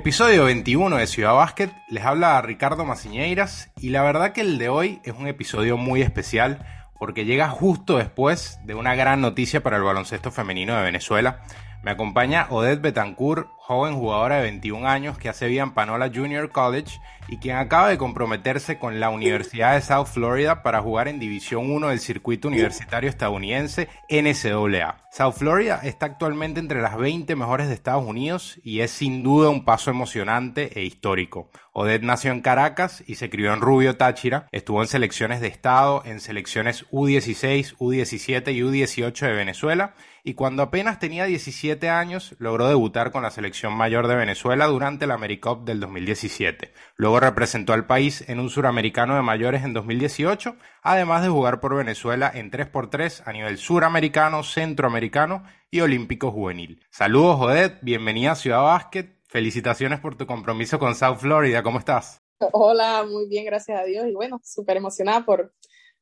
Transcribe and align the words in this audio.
Episodio 0.00 0.46
21 0.46 0.96
de 0.96 1.06
Ciudad 1.06 1.34
Básquet, 1.34 1.74
les 1.90 2.02
habla 2.02 2.40
Ricardo 2.40 2.86
Maciñeiras 2.86 3.70
y 3.76 3.90
la 3.90 4.02
verdad 4.02 4.32
que 4.32 4.40
el 4.40 4.56
de 4.56 4.70
hoy 4.70 4.98
es 5.04 5.12
un 5.12 5.26
episodio 5.26 5.76
muy 5.76 6.00
especial 6.00 6.64
porque 6.98 7.26
llega 7.26 7.50
justo 7.50 7.98
después 7.98 8.58
de 8.64 8.74
una 8.74 8.94
gran 8.94 9.20
noticia 9.20 9.62
para 9.62 9.76
el 9.76 9.82
baloncesto 9.82 10.30
femenino 10.30 10.74
de 10.74 10.84
Venezuela. 10.84 11.42
Me 11.82 11.90
acompaña 11.90 12.46
Odette 12.48 12.80
Betancourt, 12.80 13.46
joven 13.70 13.94
jugadora 13.94 14.38
de 14.38 14.42
21 14.42 14.88
años 14.88 15.16
que 15.16 15.28
hace 15.28 15.46
vida 15.46 15.62
en 15.62 15.70
Panola 15.70 16.10
Junior 16.12 16.50
College 16.50 16.98
y 17.28 17.36
quien 17.36 17.54
acaba 17.54 17.88
de 17.88 17.98
comprometerse 17.98 18.80
con 18.80 18.98
la 18.98 19.10
Universidad 19.10 19.74
de 19.74 19.80
South 19.80 20.08
Florida 20.08 20.64
para 20.64 20.82
jugar 20.82 21.06
en 21.06 21.20
División 21.20 21.70
1 21.70 21.90
del 21.90 22.00
circuito 22.00 22.48
universitario 22.48 23.08
estadounidense 23.08 23.88
NCAA. 24.08 24.96
South 25.12 25.34
Florida 25.34 25.80
está 25.84 26.06
actualmente 26.06 26.58
entre 26.58 26.82
las 26.82 26.96
20 26.96 27.36
mejores 27.36 27.68
de 27.68 27.74
Estados 27.74 28.04
Unidos 28.04 28.58
y 28.64 28.80
es 28.80 28.90
sin 28.90 29.22
duda 29.22 29.50
un 29.50 29.64
paso 29.64 29.92
emocionante 29.92 30.76
e 30.76 30.82
histórico. 30.82 31.48
Odette 31.72 32.02
nació 32.02 32.32
en 32.32 32.40
Caracas 32.40 33.04
y 33.06 33.14
se 33.14 33.30
crió 33.30 33.54
en 33.54 33.60
Rubio 33.60 33.96
Táchira. 33.96 34.48
Estuvo 34.50 34.82
en 34.82 34.88
selecciones 34.88 35.40
de 35.40 35.46
Estado, 35.46 36.02
en 36.04 36.18
selecciones 36.18 36.88
U16, 36.90 37.76
U17 37.76 38.52
y 38.52 38.62
U18 38.62 39.26
de 39.26 39.32
Venezuela 39.32 39.94
y 40.22 40.34
cuando 40.34 40.62
apenas 40.62 40.98
tenía 40.98 41.24
17 41.24 41.88
años 41.88 42.34
logró 42.38 42.68
debutar 42.68 43.10
con 43.10 43.22
la 43.22 43.30
selección 43.30 43.59
mayor 43.68 44.08
de 44.08 44.14
Venezuela 44.14 44.66
durante 44.66 45.06
la 45.06 45.14
AmeriCup 45.14 45.64
del 45.64 45.80
2017. 45.80 46.72
Luego 46.96 47.20
representó 47.20 47.74
al 47.74 47.86
país 47.86 48.24
en 48.28 48.40
un 48.40 48.48
suramericano 48.48 49.16
de 49.16 49.22
mayores 49.22 49.64
en 49.64 49.74
2018, 49.74 50.56
además 50.82 51.22
de 51.22 51.28
jugar 51.28 51.60
por 51.60 51.76
Venezuela 51.76 52.30
en 52.32 52.50
3x3 52.50 53.24
a 53.26 53.32
nivel 53.32 53.58
suramericano, 53.58 54.42
centroamericano 54.42 55.44
y 55.70 55.80
olímpico 55.80 56.30
juvenil. 56.30 56.82
Saludos, 56.90 57.36
Jodet, 57.36 57.78
bienvenida 57.82 58.32
a 58.32 58.36
Ciudad 58.36 58.62
Básquet. 58.62 59.20
Felicitaciones 59.28 60.00
por 60.00 60.16
tu 60.16 60.26
compromiso 60.26 60.78
con 60.78 60.94
South 60.94 61.18
Florida. 61.18 61.62
¿Cómo 61.62 61.78
estás? 61.78 62.22
Hola, 62.52 63.04
muy 63.08 63.28
bien, 63.28 63.44
gracias 63.44 63.78
a 63.78 63.84
Dios. 63.84 64.06
Y 64.08 64.14
bueno, 64.14 64.40
súper 64.42 64.78
emocionada 64.78 65.24
por, 65.26 65.52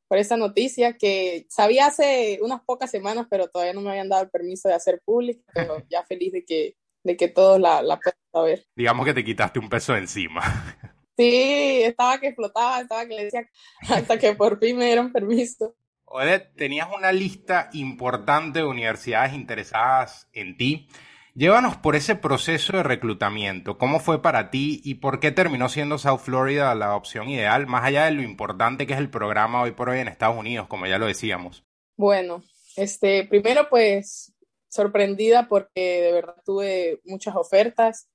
por 0.09 0.19
esta 0.19 0.37
noticia 0.37 0.97
que 0.97 1.47
sabía 1.51 1.87
hace 1.87 2.39
unas 2.43 2.63
pocas 2.63 2.91
semanas, 2.91 3.27
pero 3.29 3.49
todavía 3.49 3.75
no 3.75 3.83
me 3.83 3.91
habían 3.91 4.09
dado 4.09 4.23
el 4.23 4.31
permiso 4.31 4.69
de 4.69 4.75
hacer 4.75 5.03
público, 5.05 5.43
pero 5.53 5.83
ya 5.91 6.05
feliz 6.05 6.33
de 6.33 6.45
que, 6.45 6.77
de 7.09 7.17
que 7.17 7.29
todos 7.29 7.59
la, 7.59 7.81
la 7.81 7.99
puedan 7.99 8.19
saber. 8.31 8.67
Digamos 8.77 9.07
que 9.07 9.15
te 9.15 9.25
quitaste 9.25 9.59
un 9.59 9.69
peso 9.69 9.97
encima. 9.97 10.43
Sí, 11.21 11.83
estaba 11.83 12.21
que 12.21 12.29
explotaba, 12.29 12.81
estaba 12.81 13.05
que 13.05 13.17
le 13.17 13.25
decía 13.25 13.45
hasta 13.89 14.21
que 14.21 14.37
por 14.37 14.61
fin 14.61 14.77
me 14.77 14.85
dieron 14.85 15.11
permiso. 15.11 15.75
Odette, 16.05 16.55
tenías 16.55 16.87
una 16.97 17.11
lista 17.11 17.71
importante 17.73 18.61
de 18.61 18.65
universidades 18.65 19.35
interesadas 19.35 20.29
en 20.33 20.57
ti. 20.57 20.89
Llévanos 21.35 21.77
por 21.77 21.97
ese 21.97 22.15
proceso 22.15 22.77
de 22.77 22.85
reclutamiento. 22.85 23.79
¿Cómo 23.79 23.99
fue 23.99 24.23
para 24.23 24.51
ti 24.51 24.81
y 24.85 24.95
por 24.95 25.19
qué 25.19 25.33
terminó 25.33 25.69
siendo 25.69 25.99
South 25.99 26.21
Florida 26.21 26.73
la 26.77 26.95
opción 26.95 27.29
ideal, 27.29 27.67
más 27.67 27.83
allá 27.85 28.05
de 28.05 28.13
lo 28.13 28.23
importante 28.23 28.87
que 28.87 28.93
es 28.93 29.01
el 29.01 29.11
programa 29.11 29.63
hoy 29.63 29.73
por 29.73 29.89
hoy 29.89 29.99
en 29.99 30.07
Estados 30.07 30.39
Unidos, 30.39 30.69
como 30.69 30.87
ya 30.87 30.99
lo 30.99 31.07
decíamos? 31.07 31.65
Bueno, 31.97 32.45
este, 32.77 33.25
primero 33.25 33.69
pues 33.69 34.33
sorprendida 34.69 35.49
porque 35.49 36.03
de 36.03 36.13
verdad 36.13 36.37
tuve 36.45 37.01
muchas 37.05 37.37
ofertas, 37.37 38.09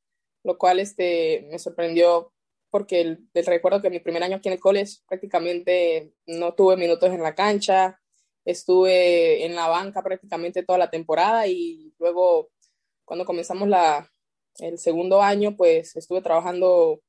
lo 0.44 0.58
cual 0.58 0.80
este, 0.80 1.48
me 1.52 1.60
sorprendió 1.60 2.32
porque 2.70 3.02
el, 3.02 3.30
recuerdo 3.46 3.82
que 3.82 3.90
mi 3.90 4.00
primer 4.00 4.24
año 4.24 4.38
aquí 4.38 4.50
en 4.50 4.54
el 4.54 4.60
college 4.60 4.98
prácticamente 5.08 6.12
no 6.26 6.56
tuve 6.56 6.76
minutos 6.76 7.12
en 7.12 7.22
la 7.22 7.36
cancha, 7.36 8.00
estuve 8.46 9.46
en 9.46 9.56
la 9.56 9.68
banca 9.68 10.02
prácticamente 10.02 10.64
toda 10.64 10.80
la 10.80 10.90
temporada 10.90 11.48
y 11.48 11.94
luego 12.00 12.50
cuando 13.06 13.26
comenzamos 13.26 13.68
la, 13.68 14.12
el 14.58 14.80
segundo 14.80 15.22
año, 15.22 15.56
pues 15.56 15.96
estuve 15.96 16.22
trabajando 16.22 17.02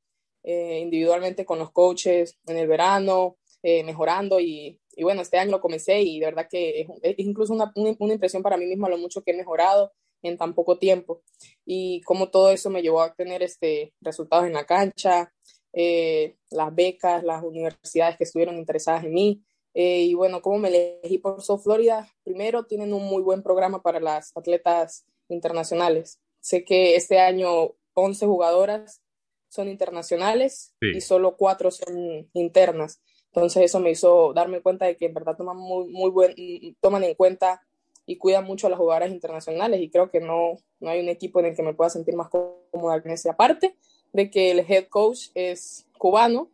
eh, 0.43 0.81
individualmente 0.81 1.45
con 1.45 1.59
los 1.59 1.73
coaches 1.73 2.39
en 2.47 2.59
el 2.59 2.69
verano, 2.69 3.39
eh, 3.63 3.83
mejorando 3.85 4.41
y, 4.41 4.79
y, 4.97 5.03
bueno, 5.03 5.23
este 5.23 5.39
año 5.39 5.51
lo 5.51 5.61
comencé 5.61 6.01
y 6.01 6.21
de 6.21 6.27
verdad 6.27 6.49
que 6.51 6.83
es, 6.83 6.89
es 7.03 7.15
incluso 7.19 7.53
una, 7.53 7.73
una, 7.75 8.13
impresión 8.13 8.43
para 8.43 8.57
mí 8.57 8.67
misma 8.67 8.89
lo 8.89 8.99
mucho 8.99 9.23
que 9.23 9.33
he 9.33 9.37
mejorado 9.37 9.93
en 10.23 10.39
tan 10.39 10.55
poco 10.55 10.79
tiempo 10.79 11.23
y 11.65 12.01
cómo 12.03 12.31
todo 12.31 12.51
eso 12.51 12.71
me 12.71 12.83
llevó 12.83 13.03
a 13.03 13.15
tener 13.15 13.43
este, 13.43 13.95
resultados 14.01 14.47
en 14.47 14.55
la 14.55 14.67
cancha, 14.67 15.33
eh, 15.73 16.37
las 16.51 16.75
becas, 16.75 17.23
las 17.25 17.43
universidades 17.43 18.17
que 18.17 18.25
estuvieron 18.25 18.57
interesadas 18.57 19.05
en 19.05 19.13
mí. 19.13 19.45
Eh, 19.75 20.03
y 20.03 20.15
bueno, 20.15 20.41
¿cómo 20.41 20.59
me 20.59 20.69
elegí 20.69 21.19
por 21.19 21.43
South 21.43 21.63
Florida? 21.63 22.09
Primero, 22.23 22.65
tienen 22.65 22.93
un 22.95 23.05
muy 23.05 23.23
buen 23.23 23.43
programa 23.43 23.83
para 23.83 23.99
las 24.01 24.31
atletas 24.37 25.05
internacionales. 25.29 26.21
Sé 26.41 26.65
que 26.65 26.95
este 26.95 27.19
año 27.19 27.75
11 27.95 28.27
jugadoras 28.27 29.03
son 29.49 29.69
internacionales 29.69 30.75
y 30.81 31.01
solo 31.01 31.37
4 31.37 31.71
son 31.71 32.29
internas. 32.33 33.01
Entonces 33.35 33.65
eso 33.65 33.81
me 33.81 33.91
hizo 33.91 34.33
darme 34.33 34.61
cuenta 34.61 34.87
de 34.87 34.97
que 34.97 35.07
en 35.07 35.15
verdad 35.15 35.37
toman, 35.37 35.57
muy, 35.57 35.89
muy 35.89 36.11
buen, 36.11 36.35
toman 36.81 37.03
en 37.03 37.15
cuenta 37.17 37.63
y 38.07 38.17
cuidan 38.17 38.45
mucho 38.45 38.69
a 38.69 38.71
las 38.71 38.79
jugadoras 38.79 39.11
internacionales 39.11 39.81
y 39.81 39.91
creo 39.91 40.09
que 40.09 40.21
no, 40.21 40.59
no 40.79 40.91
hay 40.91 41.01
un 41.01 41.09
equipo 41.09 41.41
en 41.41 41.47
el 41.47 41.57
que 41.57 41.65
me 41.65 41.75
pueda 41.75 41.91
sentir 41.91 42.15
más 42.15 42.29
cómoda 42.29 43.03
en 43.05 43.11
esa 43.11 43.37
parte 43.37 43.75
de 44.13 44.31
que 44.31 44.53
el 44.53 44.61
head 44.61 44.87
coach 44.89 45.31
es 45.35 45.89
cubano, 45.99 46.49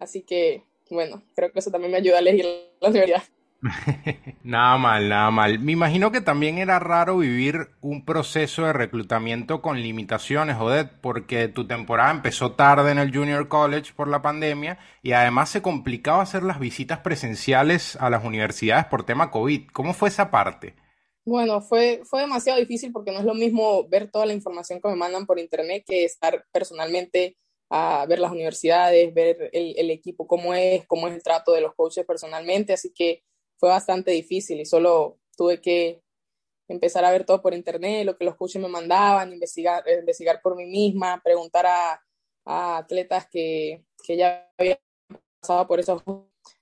así 0.00 0.22
que 0.22 0.64
bueno, 0.90 1.22
creo 1.36 1.52
que 1.52 1.60
eso 1.60 1.70
también 1.70 1.92
me 1.92 1.98
ayuda 1.98 2.16
a 2.16 2.20
elegir 2.20 2.44
la 2.80 2.88
universidad. 2.88 3.22
nada 4.42 4.78
mal, 4.78 5.08
nada 5.08 5.30
mal. 5.30 5.58
Me 5.58 5.72
imagino 5.72 6.10
que 6.10 6.20
también 6.20 6.58
era 6.58 6.78
raro 6.78 7.18
vivir 7.18 7.68
un 7.80 8.04
proceso 8.04 8.64
de 8.64 8.72
reclutamiento 8.72 9.60
con 9.60 9.80
limitaciones, 9.80 10.56
Odette, 10.58 10.92
porque 11.00 11.48
tu 11.48 11.66
temporada 11.66 12.10
empezó 12.10 12.52
tarde 12.52 12.90
en 12.90 12.98
el 12.98 13.14
Junior 13.14 13.48
College 13.48 13.92
por 13.94 14.08
la 14.08 14.22
pandemia 14.22 14.78
y 15.02 15.12
además 15.12 15.50
se 15.50 15.62
complicaba 15.62 16.22
hacer 16.22 16.42
las 16.42 16.58
visitas 16.58 17.00
presenciales 17.00 17.96
a 17.96 18.08
las 18.08 18.24
universidades 18.24 18.86
por 18.86 19.04
tema 19.04 19.30
COVID. 19.30 19.68
¿Cómo 19.72 19.92
fue 19.92 20.08
esa 20.08 20.30
parte? 20.30 20.74
Bueno, 21.26 21.60
fue, 21.60 22.00
fue 22.04 22.22
demasiado 22.22 22.58
difícil 22.58 22.92
porque 22.92 23.12
no 23.12 23.18
es 23.18 23.26
lo 23.26 23.34
mismo 23.34 23.86
ver 23.88 24.10
toda 24.10 24.24
la 24.24 24.32
información 24.32 24.80
que 24.80 24.88
me 24.88 24.96
mandan 24.96 25.26
por 25.26 25.38
internet 25.38 25.84
que 25.86 26.04
estar 26.04 26.46
personalmente 26.50 27.36
a 27.68 28.04
ver 28.08 28.18
las 28.18 28.32
universidades, 28.32 29.14
ver 29.14 29.50
el, 29.52 29.74
el, 29.78 29.90
equipo 29.90 30.26
cómo 30.26 30.54
es, 30.54 30.84
cómo 30.86 31.06
es 31.06 31.14
el 31.14 31.22
trato 31.22 31.52
de 31.52 31.60
los 31.60 31.74
coaches 31.74 32.04
personalmente, 32.04 32.72
así 32.72 32.92
que 32.92 33.22
fue 33.60 33.68
bastante 33.68 34.10
difícil 34.10 34.58
y 34.58 34.64
solo 34.64 35.18
tuve 35.36 35.60
que 35.60 36.02
empezar 36.66 37.04
a 37.04 37.10
ver 37.10 37.24
todo 37.24 37.42
por 37.42 37.52
internet, 37.52 38.06
lo 38.06 38.16
que 38.16 38.24
los 38.24 38.36
coaches 38.36 38.60
me 38.60 38.68
mandaban, 38.68 39.32
investigar, 39.32 39.84
investigar 39.86 40.40
por 40.40 40.56
mí 40.56 40.64
misma, 40.64 41.20
preguntar 41.22 41.66
a, 41.66 42.00
a 42.46 42.78
atletas 42.78 43.28
que, 43.30 43.84
que, 44.02 44.16
ya 44.16 44.48
habían 44.56 44.78
pasado 45.40 45.66
por 45.66 45.78
eso. 45.78 46.02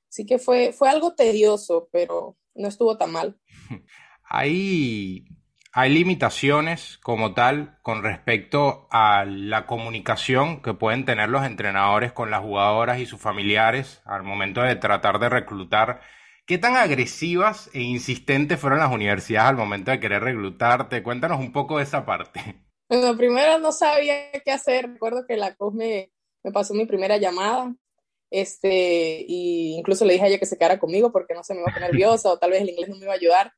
Así 0.09 0.27
que 0.27 0.39
fue, 0.39 0.73
fue 0.73 0.89
algo 0.89 1.15
tedioso, 1.15 1.89
pero 1.93 2.37
no 2.55 2.67
estuvo 2.67 2.97
tan 2.99 3.13
mal. 3.13 3.39
Hay, 4.31 5.25
hay 5.73 5.91
limitaciones 5.91 6.99
como 6.99 7.33
tal 7.33 7.79
con 7.81 8.03
respecto 8.03 8.89
a 8.91 9.25
la 9.25 9.65
comunicación 9.65 10.61
que 10.61 10.75
pueden 10.75 11.07
tener 11.07 11.31
los 11.31 11.47
entrenadores 11.47 12.13
con 12.13 12.31
las 12.31 12.43
jugadoras 12.43 12.99
y 12.99 13.07
sus 13.07 13.19
familiares 13.19 14.03
al 14.05 14.25
momento 14.25 14.61
de 14.61 14.77
tratar 14.77 15.19
de 15.19 15.31
reclutar. 15.31 16.03
¿Qué 16.49 16.57
tan 16.57 16.77
agresivas 16.77 17.69
e 17.75 17.83
insistentes 17.83 18.59
fueron 18.59 18.79
las 18.79 18.91
universidades 18.91 19.51
al 19.51 19.57
momento 19.57 19.91
de 19.91 20.01
querer 20.01 20.23
reclutarte? 20.23 21.03
Cuéntanos 21.03 21.41
un 21.41 21.53
poco 21.53 21.77
de 21.77 21.83
esa 21.83 22.07
parte. 22.07 22.41
Bueno, 22.89 23.15
primero 23.19 23.59
no 23.59 23.71
sabía 23.71 24.33
qué 24.43 24.51
hacer. 24.51 24.91
Recuerdo 24.93 25.27
que 25.27 25.37
la 25.37 25.55
COS 25.55 25.75
me, 25.75 26.11
me 26.43 26.51
pasó 26.51 26.73
mi 26.73 26.87
primera 26.87 27.19
llamada 27.19 27.75
este, 28.31 29.27
y 29.29 29.75
incluso 29.77 30.07
le 30.07 30.15
dije 30.15 30.25
a 30.25 30.29
ella 30.29 30.39
que 30.39 30.47
se 30.47 30.57
quedara 30.57 30.79
conmigo 30.79 31.13
porque 31.13 31.35
no 31.35 31.45
se 31.45 31.53
me 31.53 31.61
iba 31.61 31.71
a 31.71 31.75
poner 31.75 31.91
nerviosa 31.93 32.33
o 32.33 32.39
tal 32.39 32.53
vez 32.53 32.63
el 32.63 32.71
inglés 32.71 32.89
no 32.89 32.97
me 32.97 33.03
iba 33.03 33.13
a 33.13 33.17
ayudar. 33.17 33.53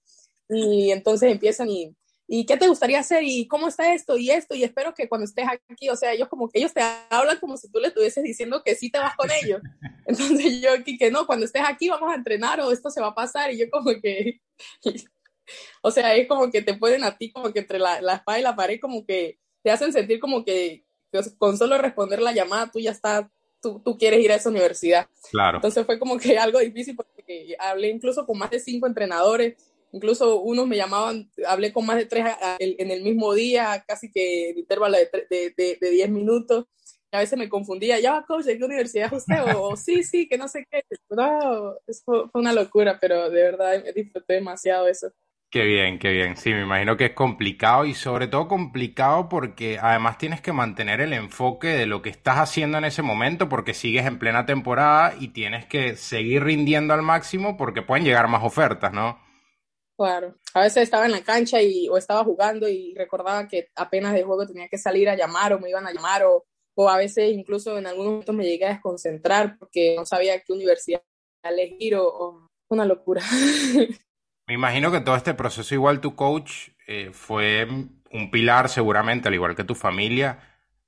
Y 0.49 0.91
entonces 0.91 1.31
empiezan 1.31 1.71
y, 1.71 1.97
¿y 2.33 2.47
qué 2.47 2.57
te 2.57 2.69
gustaría 2.69 3.01
hacer? 3.01 3.25
¿Y 3.25 3.49
cómo 3.49 3.67
está 3.67 3.93
esto? 3.93 4.17
Y 4.17 4.31
esto, 4.31 4.55
y 4.55 4.63
espero 4.63 4.95
que 4.95 5.09
cuando 5.09 5.25
estés 5.25 5.47
aquí, 5.69 5.91
o 5.91 5.97
sea, 5.97 6.13
ellos 6.13 6.29
como 6.29 6.49
que 6.49 6.61
ellos 6.61 6.73
te 6.73 6.81
hablan 7.11 7.39
como 7.41 7.57
si 7.57 7.69
tú 7.69 7.81
le 7.81 7.89
estuvieses 7.89 8.23
diciendo 8.23 8.63
que 8.65 8.77
sí 8.77 8.89
te 8.89 9.01
vas 9.01 9.17
con 9.17 9.29
ellos. 9.33 9.61
Entonces 10.07 10.61
yo 10.61 10.73
aquí 10.73 10.97
que 10.97 11.11
no, 11.11 11.27
cuando 11.27 11.45
estés 11.45 11.63
aquí 11.67 11.89
vamos 11.89 12.09
a 12.09 12.15
entrenar 12.15 12.61
o 12.61 12.71
esto 12.71 12.89
se 12.89 13.01
va 13.01 13.09
a 13.09 13.15
pasar. 13.17 13.53
Y 13.53 13.59
yo 13.59 13.69
como 13.69 13.91
que, 14.01 14.41
o 15.83 15.91
sea, 15.91 16.15
es 16.15 16.29
como 16.29 16.49
que 16.53 16.63
te 16.63 16.75
ponen 16.75 17.03
a 17.03 17.19
ti 17.19 17.33
como 17.33 17.53
que 17.53 17.59
entre 17.59 17.81
la, 17.81 18.01
la 18.01 18.15
espada 18.15 18.39
y 18.39 18.43
la 18.43 18.55
pared, 18.55 18.79
como 18.81 19.05
que 19.05 19.41
te 19.65 19.73
hacen 19.73 19.93
sentir 19.93 20.21
como 20.21 20.45
que, 20.45 20.85
que 21.11 21.21
con 21.37 21.59
solo 21.59 21.79
responder 21.79 22.23
la 22.23 22.33
llamada 22.33 22.71
tú 22.71 22.79
ya 22.79 22.93
estás 22.93 23.27
Tú, 23.63 23.79
tú, 23.85 23.99
quieres 23.99 24.25
ir 24.25 24.33
a 24.33 24.37
esa 24.37 24.49
universidad. 24.49 25.07
Claro. 25.31 25.59
Entonces 25.59 25.85
fue 25.85 25.99
como 25.99 26.17
que 26.17 26.39
algo 26.39 26.61
difícil 26.61 26.97
porque 26.97 27.55
hablé 27.59 27.91
incluso 27.91 28.25
con 28.25 28.39
más 28.39 28.49
de 28.49 28.59
cinco 28.59 28.87
entrenadores 28.87 29.70
Incluso 29.93 30.41
unos 30.41 30.67
me 30.67 30.77
llamaban, 30.77 31.31
hablé 31.47 31.73
con 31.73 31.87
más 31.87 31.97
de 31.97 32.07
tres 32.07 32.27
en 32.59 32.91
el 32.91 33.03
mismo 33.03 33.35
día, 33.35 33.85
casi 33.87 34.11
que 34.11 34.51
en 34.51 34.59
intervalo 34.59 34.97
de, 34.97 35.55
de, 35.57 35.79
de, 35.81 35.91
10 35.91 36.11
minutos. 36.11 36.67
a 37.13 37.19
veces 37.19 37.39
me 37.39 37.49
confundía, 37.49 37.99
ya 37.99 38.13
va 38.13 38.27
coach, 38.27 38.45
¿de 38.45 38.57
qué 38.59 38.65
universidad 38.65 39.07
es 39.07 39.19
usted? 39.19 39.57
O, 39.57 39.77
sí, 39.77 40.05
sí, 40.05 40.29
que 40.29 40.39
no 40.39 40.49
sé 40.49 40.67
qué. 40.71 40.85
No, 41.11 41.75
eso 41.87 42.29
fue 42.31 42.41
una 42.41 42.53
locura, 42.53 42.99
pero 43.01 43.31
de 43.31 43.43
verdad 43.43 43.85
disfruté 43.95 44.35
demasiado 44.35 44.87
eso. 44.87 45.13
Qué 45.51 45.65
bien, 45.65 45.99
qué 45.99 46.11
bien. 46.11 46.37
Sí, 46.37 46.51
me 46.55 46.63
imagino 46.63 46.97
que 46.97 47.07
es 47.07 47.13
complicado 47.13 47.85
y 47.85 47.95
sobre 47.95 48.29
todo 48.29 48.47
complicado 48.47 49.29
porque 49.29 49.81
además 49.81 50.17
tienes 50.17 50.41
que 50.41 50.53
mantener 50.53 51.01
el 51.01 51.13
enfoque 51.13 51.69
de 51.69 51.87
lo 51.87 52.03
que 52.03 52.11
estás 52.11 52.39
haciendo 52.39 52.79
en 52.79 52.85
ese 52.85 53.03
momento 53.03 53.49
porque 53.49 53.75
sigues 53.75 54.07
en 54.07 54.21
plena 54.21 54.47
temporada 54.47 55.15
y 55.19 55.29
tienes 55.29 55.67
que 55.67 55.97
seguir 55.97 56.45
rindiendo 56.45 56.95
al 56.95 57.03
máximo 57.03 57.57
porque 57.57 57.83
pueden 57.83 58.05
llegar 58.05 58.29
más 58.29 58.45
ofertas, 58.45 58.93
¿no? 58.93 59.19
Claro. 60.01 60.35
A 60.55 60.61
veces 60.61 60.85
estaba 60.85 61.05
en 61.05 61.13
la 61.13 61.23
cancha 61.23 61.61
y, 61.61 61.87
o 61.91 61.99
estaba 61.99 62.25
jugando 62.25 62.67
y 62.67 62.95
recordaba 62.95 63.47
que 63.47 63.69
apenas 63.77 64.15
de 64.15 64.23
juego 64.23 64.47
tenía 64.47 64.67
que 64.67 64.79
salir 64.79 65.11
a 65.11 65.15
llamar 65.15 65.53
o 65.53 65.61
me 65.61 65.69
iban 65.69 65.87
a 65.87 65.93
llamar 65.93 66.25
o, 66.25 66.47
o 66.75 66.89
a 66.89 66.97
veces 66.97 67.31
incluso 67.35 67.77
en 67.77 67.87
algunos 67.87 68.13
momentos 68.13 68.35
me 68.35 68.47
llegué 68.47 68.65
a 68.65 68.71
desconcentrar 68.71 69.59
porque 69.59 69.95
no 69.99 70.07
sabía 70.07 70.41
qué 70.41 70.55
universidad 70.55 71.03
elegir 71.43 71.97
o, 71.97 72.07
o 72.07 72.49
una 72.71 72.87
locura. 72.87 73.21
Me 74.49 74.55
imagino 74.55 74.91
que 74.91 75.03
todo 75.03 75.17
este 75.17 75.35
proceso, 75.35 75.75
igual 75.75 76.01
tu 76.01 76.17
coach, 76.17 76.71
eh, 76.87 77.11
fue 77.13 77.69
un 78.11 78.31
pilar 78.31 78.71
seguramente, 78.71 79.29
al 79.29 79.35
igual 79.35 79.55
que 79.55 79.65
tu 79.65 79.75
familia, 79.75 80.39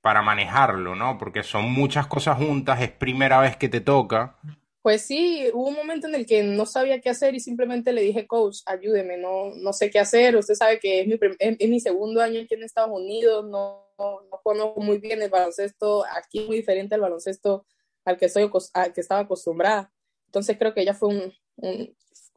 para 0.01 0.23
manejarlo, 0.23 0.95
¿no? 0.95 1.19
Porque 1.19 1.43
son 1.43 1.71
muchas 1.71 2.07
cosas 2.07 2.37
juntas, 2.37 2.81
es 2.81 2.89
primera 2.89 3.39
vez 3.39 3.57
que 3.57 3.69
te 3.69 3.79
toca. 3.79 4.39
Pues 4.83 5.03
sí, 5.03 5.49
hubo 5.53 5.69
un 5.69 5.75
momento 5.75 6.07
en 6.07 6.15
el 6.15 6.25
que 6.25 6.43
no 6.43 6.65
sabía 6.65 6.99
qué 6.99 7.09
hacer 7.09 7.33
y 7.33 7.39
simplemente 7.39 7.93
le 7.93 8.01
dije, 8.01 8.27
coach, 8.27 8.57
ayúdeme, 8.65 9.15
no, 9.15 9.55
no 9.55 9.71
sé 9.71 9.89
qué 9.89 9.97
hacer. 9.97 10.35
Usted 10.35 10.55
sabe 10.55 10.77
que 10.77 10.99
es 10.99 11.07
mi, 11.07 11.17
es 11.39 11.69
mi 11.69 11.79
segundo 11.79 12.21
año 12.21 12.41
aquí 12.41 12.53
en 12.53 12.63
Estados 12.63 12.91
Unidos, 12.91 13.45
no, 13.45 13.87
no, 13.97 14.19
conozco 14.43 14.81
muy 14.81 14.97
bien 14.97 15.21
el 15.21 15.29
baloncesto, 15.29 16.03
aquí 16.17 16.41
muy 16.41 16.57
diferente 16.57 16.95
al 16.95 17.01
baloncesto 17.01 17.65
al 18.03 18.17
que, 18.17 18.27
soy, 18.27 18.51
al 18.73 18.91
que 18.91 18.99
estaba 18.99 19.21
acostumbrada. 19.21 19.89
Entonces 20.25 20.57
creo 20.59 20.73
que 20.73 20.81
ella 20.81 20.93
fue, 20.93 21.09
un, 21.09 21.33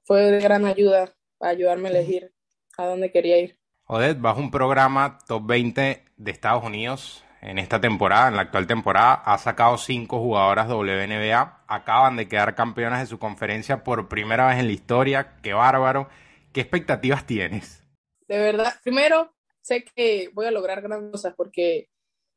fue 0.05 0.31
de 0.31 0.39
gran 0.39 0.67
ayuda 0.67 1.17
para 1.39 1.51
ayudarme 1.51 1.89
a 1.89 1.91
elegir 1.91 2.33
a 2.79 2.87
dónde 2.87 3.11
quería 3.11 3.41
ir. 3.41 3.59
Odette, 3.89 4.21
bajo 4.21 4.39
un 4.39 4.53
programa 4.53 5.19
top 5.27 5.45
20 5.47 6.05
de 6.17 6.31
Estados 6.31 6.63
Unidos 6.63 7.25
en 7.47 7.59
esta 7.59 7.81
temporada, 7.81 8.29
en 8.29 8.37
la 8.37 8.43
actual 8.43 8.67
temporada, 8.67 9.15
ha 9.15 9.39
sacado 9.39 9.79
cinco 9.79 10.19
jugadoras 10.21 10.69
WNBA, 10.69 11.65
acaban 11.67 12.17
de 12.17 12.29
quedar 12.29 12.55
campeonas 12.55 13.01
de 13.01 13.07
su 13.07 13.19
conferencia 13.19 13.85
por 13.85 14.09
primera 14.09 14.49
vez 14.49 14.59
en 14.59 14.67
la 14.67 14.73
historia, 14.73 15.37
qué 15.43 15.53
bárbaro. 15.53 16.09
¿Qué 16.53 16.63
expectativas 16.63 17.27
tienes? 17.27 17.85
De 18.27 18.39
verdad, 18.39 18.75
primero 18.83 19.35
sé 19.61 19.85
que 19.85 20.31
voy 20.33 20.47
a 20.47 20.51
lograr 20.51 20.81
grandes 20.81 21.13
cosas 21.13 21.35
porque, 21.37 21.89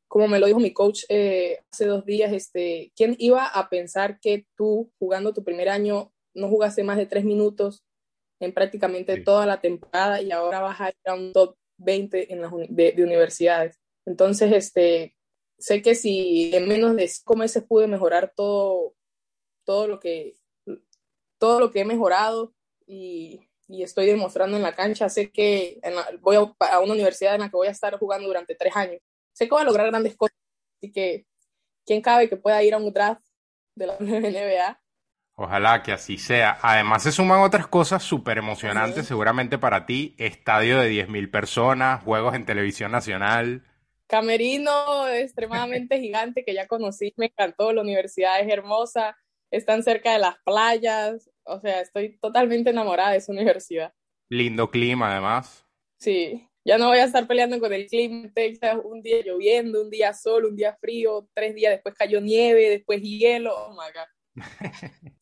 como 0.08 0.28
me 0.28 0.38
lo 0.38 0.46
dijo 0.46 0.60
mi 0.60 0.72
coach 0.72 1.04
eh, 1.08 1.60
hace 1.72 1.86
dos 1.86 2.04
días, 2.04 2.32
este, 2.32 2.92
¿quién 2.94 3.16
iba 3.18 3.46
a 3.46 3.68
pensar 3.68 4.20
que 4.20 4.46
tú 4.56 4.92
jugando 4.98 5.32
tu 5.32 5.42
primer 5.42 5.68
año 5.68 6.12
no 6.34 6.48
jugaste 6.48 6.84
más 6.84 6.96
de 6.96 7.06
tres 7.06 7.24
minutos 7.24 7.82
en 8.40 8.52
prácticamente 8.52 9.16
sí. 9.16 9.24
toda 9.24 9.46
la 9.46 9.60
temporada 9.60 10.20
y 10.20 10.32
ahora 10.32 10.60
vas 10.60 10.80
a 10.80 10.88
ir 10.88 10.96
a 11.06 11.14
un 11.14 11.32
top 11.32 11.56
20 11.78 12.32
en 12.32 12.42
las, 12.42 12.52
de, 12.68 12.92
de, 12.92 13.02
universidades. 13.02 13.80
Entonces, 14.10 14.52
este, 14.52 15.16
sé 15.56 15.82
que 15.82 15.94
si 15.94 16.50
en 16.52 16.66
menos 16.66 16.96
de 16.96 17.06
cinco 17.06 17.36
meses 17.36 17.62
pude 17.62 17.86
mejorar 17.86 18.32
todo, 18.34 18.96
todo 19.64 19.86
lo 19.86 20.00
que 20.00 20.34
todo 21.38 21.60
lo 21.60 21.70
que 21.70 21.80
he 21.80 21.84
mejorado 21.84 22.52
y, 22.86 23.40
y 23.68 23.82
estoy 23.82 24.06
demostrando 24.06 24.56
en 24.56 24.64
la 24.64 24.74
cancha, 24.74 25.08
sé 25.08 25.30
que 25.30 25.80
la, 25.82 26.10
voy 26.20 26.36
a, 26.36 26.66
a, 26.66 26.80
una 26.80 26.92
universidad 26.92 27.36
en 27.36 27.42
la 27.42 27.48
que 27.48 27.56
voy 27.56 27.68
a 27.68 27.70
estar 27.70 27.96
jugando 27.98 28.26
durante 28.26 28.56
tres 28.56 28.74
años. 28.76 29.00
Sé 29.32 29.46
que 29.46 29.54
voy 29.54 29.62
a 29.62 29.64
lograr 29.64 29.86
grandes 29.86 30.16
cosas, 30.16 30.36
así 30.76 30.92
que 30.92 31.26
quién 31.86 32.02
cabe 32.02 32.28
que 32.28 32.36
pueda 32.36 32.62
ir 32.64 32.74
a 32.74 32.78
un 32.78 32.92
draft 32.92 33.24
de 33.76 33.86
la 33.86 33.96
NBA 34.00 34.80
Ojalá 35.42 35.82
que 35.82 35.92
así 35.92 36.18
sea. 36.18 36.58
Además 36.60 37.02
se 37.02 37.12
suman 37.12 37.40
otras 37.40 37.66
cosas 37.66 38.02
súper 38.02 38.36
emocionantes 38.36 39.04
sí. 39.04 39.08
seguramente 39.08 39.56
para 39.56 39.86
ti. 39.86 40.14
Estadio 40.18 40.78
de 40.78 40.90
10.000 40.90 41.30
personas, 41.30 42.02
juegos 42.04 42.34
en 42.34 42.44
televisión 42.44 42.92
nacional. 42.92 43.64
Camerino 44.10 45.06
extremadamente 45.08 46.00
gigante 46.00 46.44
que 46.44 46.52
ya 46.52 46.66
conocí, 46.66 47.14
me 47.16 47.26
encantó, 47.26 47.72
la 47.72 47.82
universidad 47.82 48.40
es 48.40 48.52
hermosa, 48.52 49.16
están 49.52 49.84
cerca 49.84 50.12
de 50.12 50.18
las 50.18 50.34
playas, 50.44 51.30
o 51.44 51.60
sea, 51.60 51.80
estoy 51.80 52.18
totalmente 52.18 52.70
enamorada 52.70 53.12
de 53.12 53.18
esa 53.18 53.30
universidad. 53.30 53.94
Lindo 54.28 54.68
clima 54.68 55.12
además. 55.12 55.64
Sí, 56.00 56.44
ya 56.64 56.76
no 56.76 56.88
voy 56.88 56.98
a 56.98 57.04
estar 57.04 57.28
peleando 57.28 57.60
con 57.60 57.72
el 57.72 57.86
clima 57.86 58.22
en 58.22 58.34
Texas, 58.34 58.78
un 58.82 59.00
día 59.00 59.22
lloviendo, 59.24 59.80
un 59.80 59.90
día 59.90 60.12
sol, 60.12 60.44
un 60.44 60.56
día 60.56 60.76
frío, 60.80 61.28
tres 61.32 61.54
días 61.54 61.70
después 61.72 61.94
cayó 61.94 62.20
nieve, 62.20 62.68
después 62.68 63.00
hielo, 63.02 63.54
oh 63.54 63.70
my 63.70 63.92
God. 63.94 64.34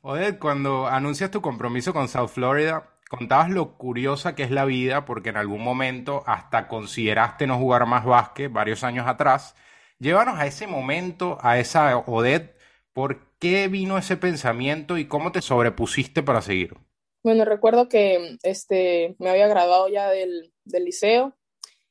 Odette, 0.00 0.38
cuando 0.38 0.86
anuncias 0.86 1.30
tu 1.30 1.42
compromiso 1.42 1.92
con 1.92 2.08
South 2.08 2.30
Florida, 2.30 2.91
contabas 3.12 3.50
lo 3.50 3.76
curiosa 3.76 4.34
que 4.34 4.42
es 4.42 4.50
la 4.50 4.64
vida, 4.64 5.04
porque 5.04 5.28
en 5.28 5.36
algún 5.36 5.62
momento 5.62 6.22
hasta 6.26 6.66
consideraste 6.66 7.46
no 7.46 7.58
jugar 7.58 7.84
más 7.84 8.06
básquet 8.06 8.50
varios 8.50 8.84
años 8.84 9.06
atrás. 9.06 9.54
Llévanos 9.98 10.38
a 10.38 10.46
ese 10.46 10.66
momento, 10.66 11.36
a 11.42 11.58
esa 11.58 11.98
Odette, 11.98 12.56
¿por 12.94 13.36
qué 13.38 13.68
vino 13.68 13.98
ese 13.98 14.16
pensamiento 14.16 14.96
y 14.96 15.06
cómo 15.08 15.30
te 15.30 15.42
sobrepusiste 15.42 16.22
para 16.22 16.40
seguir? 16.40 16.74
Bueno, 17.22 17.44
recuerdo 17.44 17.86
que 17.90 18.38
este, 18.42 19.14
me 19.18 19.28
había 19.28 19.46
graduado 19.46 19.88
ya 19.88 20.08
del, 20.08 20.50
del 20.64 20.86
liceo 20.86 21.36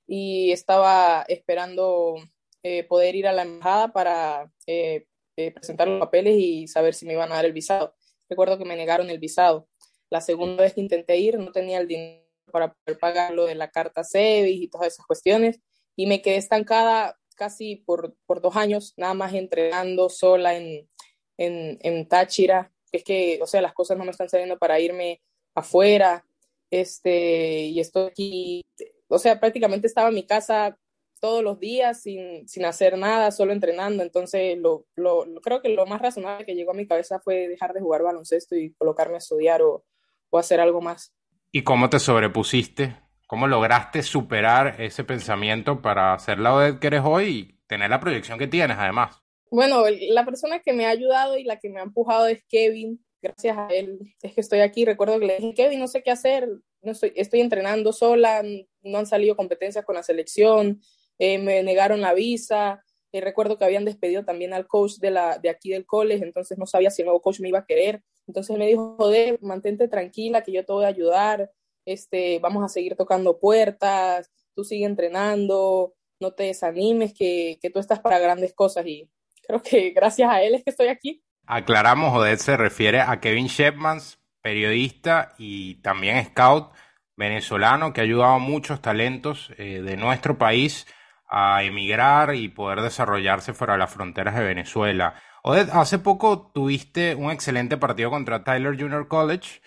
y 0.08 0.52
estaba 0.52 1.24
esperando 1.28 2.16
eh, 2.64 2.84
poder 2.84 3.16
ir 3.16 3.28
a 3.28 3.34
la 3.34 3.44
embajada 3.44 3.94
para 3.94 4.52
eh, 4.66 5.06
eh, 5.38 5.52
presentar 5.52 5.88
los 5.88 6.00
papeles 6.00 6.36
y 6.36 6.68
saber 6.68 6.96
si 6.96 7.06
me 7.06 7.14
iban 7.14 7.32
a 7.32 7.36
dar 7.36 7.46
el 7.46 7.54
visado. 7.54 7.94
Recuerdo 8.28 8.58
que 8.58 8.66
me 8.66 8.76
negaron 8.76 9.12
el 9.12 9.20
visado. 9.20 9.68
La 10.12 10.22
segunda 10.22 10.62
vez 10.62 10.74
que 10.74 10.81
intenté 10.81 11.18
ir 11.18 11.40
no 11.40 11.52
tenía 11.52 11.80
el 11.80 11.88
dinero 11.88 12.22
para 12.52 12.74
poder 12.74 13.00
pagar 13.00 13.34
lo 13.34 13.46
de 13.46 13.56
la 13.56 13.72
carta 13.72 14.04
CEBIS 14.04 14.62
y 14.62 14.68
todas 14.68 14.94
esas 14.94 15.06
cuestiones 15.08 15.60
y 15.96 16.06
me 16.06 16.22
quedé 16.22 16.36
estancada 16.36 17.18
casi 17.36 17.78
por, 17.78 18.16
por 18.25 18.42
dos 18.42 18.56
años, 18.56 18.94
nada 18.98 19.13
más 19.13 19.34
entrenando 19.34 20.10
sola 20.10 20.56
en, 20.56 20.90
en, 21.38 21.80
en 21.81 22.08
Táchira. 22.08 22.72
Es 22.92 23.04
que, 23.04 23.40
o 23.42 23.48
sea, 23.48 23.62
las 23.62 23.74
cosas 23.74 23.98
no 23.98 24.04
me 24.04 24.12
están 24.12 24.30
saliendo 24.30 24.58
para 24.58 24.80
irme 24.80 25.22
afuera, 25.56 26.25
este, 26.69 27.63
y 27.66 27.80
estoy 27.80 28.08
aquí, 28.08 28.66
o 29.08 29.18
sea, 29.18 29.40
prácticamente 29.40 29.88
estaba 29.88 30.10
en 30.10 30.16
mi 30.16 30.25
casa 30.25 30.78
todos 31.19 31.44
los 31.44 31.60
días 31.60 32.02
sin, 32.02 32.48
sin 32.48 32.66
hacer 32.66 32.98
nada, 32.98 33.31
solo 33.31 33.54
entrenando. 33.54 34.04
Entonces, 34.04 34.58
lo, 34.58 34.86
lo, 34.96 35.25
creo 35.42 35.62
que 35.62 35.69
lo 35.69 35.86
más 35.86 36.02
razonable 36.02 36.46
que 36.46 36.56
llegó 36.56 36.72
a 36.72 36.75
mi 36.75 36.88
cabeza 36.88 37.19
fue 37.19 37.48
dejar 37.48 37.74
de 37.74 37.81
jugar 37.81 38.04
baloncesto 38.04 38.56
y 38.56 38.74
colocarme 38.74 39.16
a 39.16 39.19
estudiar 39.19 39.62
o, 39.62 39.86
o 40.32 40.40
hacer 40.40 40.60
algo 40.60 40.82
más. 40.82 41.14
¿Y 41.52 41.62
cómo 41.62 41.90
te 41.90 42.00
sobrepusiste? 42.00 42.96
¿Cómo 43.28 43.48
lograste 43.48 44.02
superar 44.02 44.82
ese 44.82 45.04
pensamiento 45.04 45.82
para 45.82 46.18
ser 46.18 46.40
la 46.40 46.56
Odette 46.56 46.80
que 46.80 46.88
eres 46.88 47.02
hoy 47.06 47.28
y 47.28 47.60
tener 47.68 47.90
la 47.90 48.00
proyección 48.00 48.40
que 48.40 48.48
tienes 48.48 48.78
además? 48.80 49.22
Bueno, 49.52 49.84
la 50.10 50.26
persona 50.26 50.60
que 50.60 50.74
me 50.74 50.86
ha 50.86 50.90
ayudado 50.90 51.38
y 51.38 51.44
la 51.44 51.60
que 51.60 51.70
me 51.70 51.80
ha 51.80 51.84
empujado 51.84 52.28
es 52.28 52.44
Kevin. 52.50 53.06
Gracias 53.22 53.58
a 53.58 53.68
él 53.68 54.00
es 54.22 54.34
que 54.34 54.42
estoy 54.42 54.62
aquí. 54.62 54.86
Recuerdo 54.86 55.20
que 55.20 55.28
le 55.28 55.38
dije, 55.38 55.54
Kevin, 55.54 55.80
no 55.80 55.88
sé 55.88 56.02
qué 56.02 56.12
hacer, 56.12 56.50
no 56.82 56.92
estoy, 56.94 57.14
estoy 57.16 57.42
entrenando 57.42 57.94
sola, 57.94 58.42
no 58.82 58.98
han 58.98 59.06
salido 59.06 59.36
competencias 59.36 59.86
con 59.86 59.96
la 59.96 60.04
selección, 60.04 60.82
eh, 61.20 61.38
me 61.38 61.62
negaron 61.64 62.02
la 62.02 62.14
visa, 62.14 62.84
eh, 63.12 63.22
recuerdo 63.22 63.58
que 63.58 63.66
habían 63.66 63.86
despedido 63.86 64.24
también 64.24 64.54
al 64.54 64.68
coach 64.68 64.94
de, 64.96 65.12
la, 65.12 65.38
de 65.38 65.50
aquí 65.50 65.70
del 65.70 65.86
college, 65.86 66.24
entonces 66.24 66.58
no 66.58 66.66
sabía 66.66 66.90
si 66.90 67.02
el 67.02 67.08
nuevo 67.08 67.22
coach 67.22 67.42
me 67.42 67.50
iba 67.50 67.60
a 67.60 67.66
querer, 67.66 68.04
entonces 68.28 68.58
me 68.58 68.68
dijo, 68.68 68.96
joder, 68.98 69.40
mantente 69.42 69.88
tranquila, 69.88 70.42
que 70.44 70.51
yo 70.51 70.66
te 70.66 70.74
voy 70.74 70.86
a 70.86 70.90
ayudar, 70.90 71.51
este, 71.86 72.40
vamos 72.40 72.63
a 72.63 72.70
seguir 72.70 72.96
tocando 72.96 73.40
puertas, 73.40 74.32
tú 74.56 74.63
sigue 74.63 74.86
entrenando, 74.86 75.94
no 76.20 76.32
te 76.34 76.44
desanimes, 76.44 77.13
que, 77.13 77.58
que 77.62 77.70
tú 77.70 77.80
estás 77.80 78.00
para 78.00 78.20
grandes 78.20 78.54
cosas 78.54 78.86
y 78.86 79.10
creo 79.46 79.62
que 79.62 79.92
gracias 79.96 80.30
a 80.30 80.42
él 80.42 80.56
es 80.56 80.63
que 80.63 80.70
estoy 80.70 80.88
aquí. 80.88 81.24
Aclaramos, 81.48 82.16
Odette 82.16 82.40
se 82.40 82.58
refiere 82.58 83.01
a 83.01 83.20
Kevin 83.20 83.48
Shepmans, 83.48 84.20
periodista 84.42 85.34
y 85.38 85.75
también 85.82 86.24
scout 86.25 86.72
venezolano 87.16 87.94
que 87.94 88.01
ha 88.01 88.04
ayudado 88.04 88.34
a 88.34 88.40
muchos 88.40 88.82
talentos 88.82 89.51
eh, 89.58 89.82
de 89.82 89.98
nuestro 89.98 90.38
país 90.38 90.88
a 91.30 91.63
emigrar 91.63 92.36
y 92.36 92.50
poder 92.50 92.82
desarrollarse 92.82 93.54
fuera 93.54 93.74
de 93.74 93.80
las 93.80 93.94
fronteras 93.94 94.36
de 94.36 94.44
Venezuela. 94.44 95.16
Odette, 95.43 95.71
hace 95.74 95.98
poco 95.98 96.51
tuviste 96.53 97.15
un 97.15 97.31
excelente 97.31 97.75
partido 97.75 98.12
contra 98.12 98.43
Tyler 98.43 98.79
Junior 98.79 99.07
College, 99.07 99.62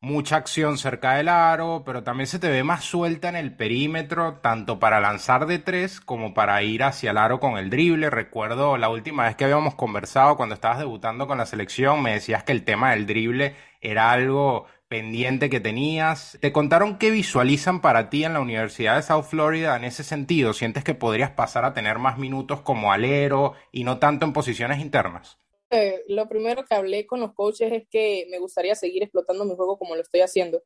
mucha 0.00 0.34
acción 0.34 0.76
cerca 0.76 1.14
del 1.14 1.28
aro, 1.28 1.84
pero 1.86 2.02
también 2.02 2.26
se 2.26 2.40
te 2.40 2.50
ve 2.50 2.64
más 2.64 2.82
suelta 2.82 3.28
en 3.28 3.36
el 3.36 3.54
perímetro, 3.54 4.40
tanto 4.42 4.80
para 4.80 4.98
lanzar 4.98 5.46
de 5.46 5.60
tres 5.60 6.00
como 6.00 6.34
para 6.34 6.60
ir 6.64 6.82
hacia 6.82 7.12
el 7.12 7.18
aro 7.18 7.38
con 7.38 7.58
el 7.58 7.70
drible. 7.70 8.10
Recuerdo 8.10 8.76
la 8.76 8.88
última 8.88 9.24
vez 9.26 9.36
que 9.36 9.44
habíamos 9.44 9.76
conversado 9.76 10.36
cuando 10.36 10.56
estabas 10.56 10.80
debutando 10.80 11.28
con 11.28 11.38
la 11.38 11.46
selección, 11.46 12.02
me 12.02 12.14
decías 12.14 12.42
que 12.42 12.50
el 12.50 12.64
tema 12.64 12.90
del 12.90 13.06
drible 13.06 13.54
era 13.80 14.10
algo 14.10 14.66
pendiente 14.90 15.48
que 15.48 15.60
tenías. 15.60 16.36
¿Te 16.40 16.50
contaron 16.50 16.98
qué 16.98 17.12
visualizan 17.12 17.80
para 17.80 18.10
ti 18.10 18.24
en 18.24 18.32
la 18.32 18.40
Universidad 18.40 18.96
de 18.96 19.02
South 19.02 19.22
Florida 19.22 19.76
en 19.76 19.84
ese 19.84 20.02
sentido? 20.02 20.52
¿Sientes 20.52 20.82
que 20.82 20.94
podrías 20.94 21.30
pasar 21.30 21.64
a 21.64 21.72
tener 21.72 22.00
más 22.00 22.18
minutos 22.18 22.60
como 22.62 22.92
alero 22.92 23.54
y 23.70 23.84
no 23.84 24.00
tanto 24.00 24.26
en 24.26 24.32
posiciones 24.32 24.80
internas? 24.80 25.38
Eh, 25.70 26.02
lo 26.08 26.28
primero 26.28 26.64
que 26.64 26.74
hablé 26.74 27.06
con 27.06 27.20
los 27.20 27.32
coaches 27.34 27.72
es 27.72 27.86
que 27.88 28.26
me 28.30 28.40
gustaría 28.40 28.74
seguir 28.74 29.04
explotando 29.04 29.44
mi 29.44 29.54
juego 29.54 29.78
como 29.78 29.94
lo 29.94 30.02
estoy 30.02 30.22
haciendo. 30.22 30.64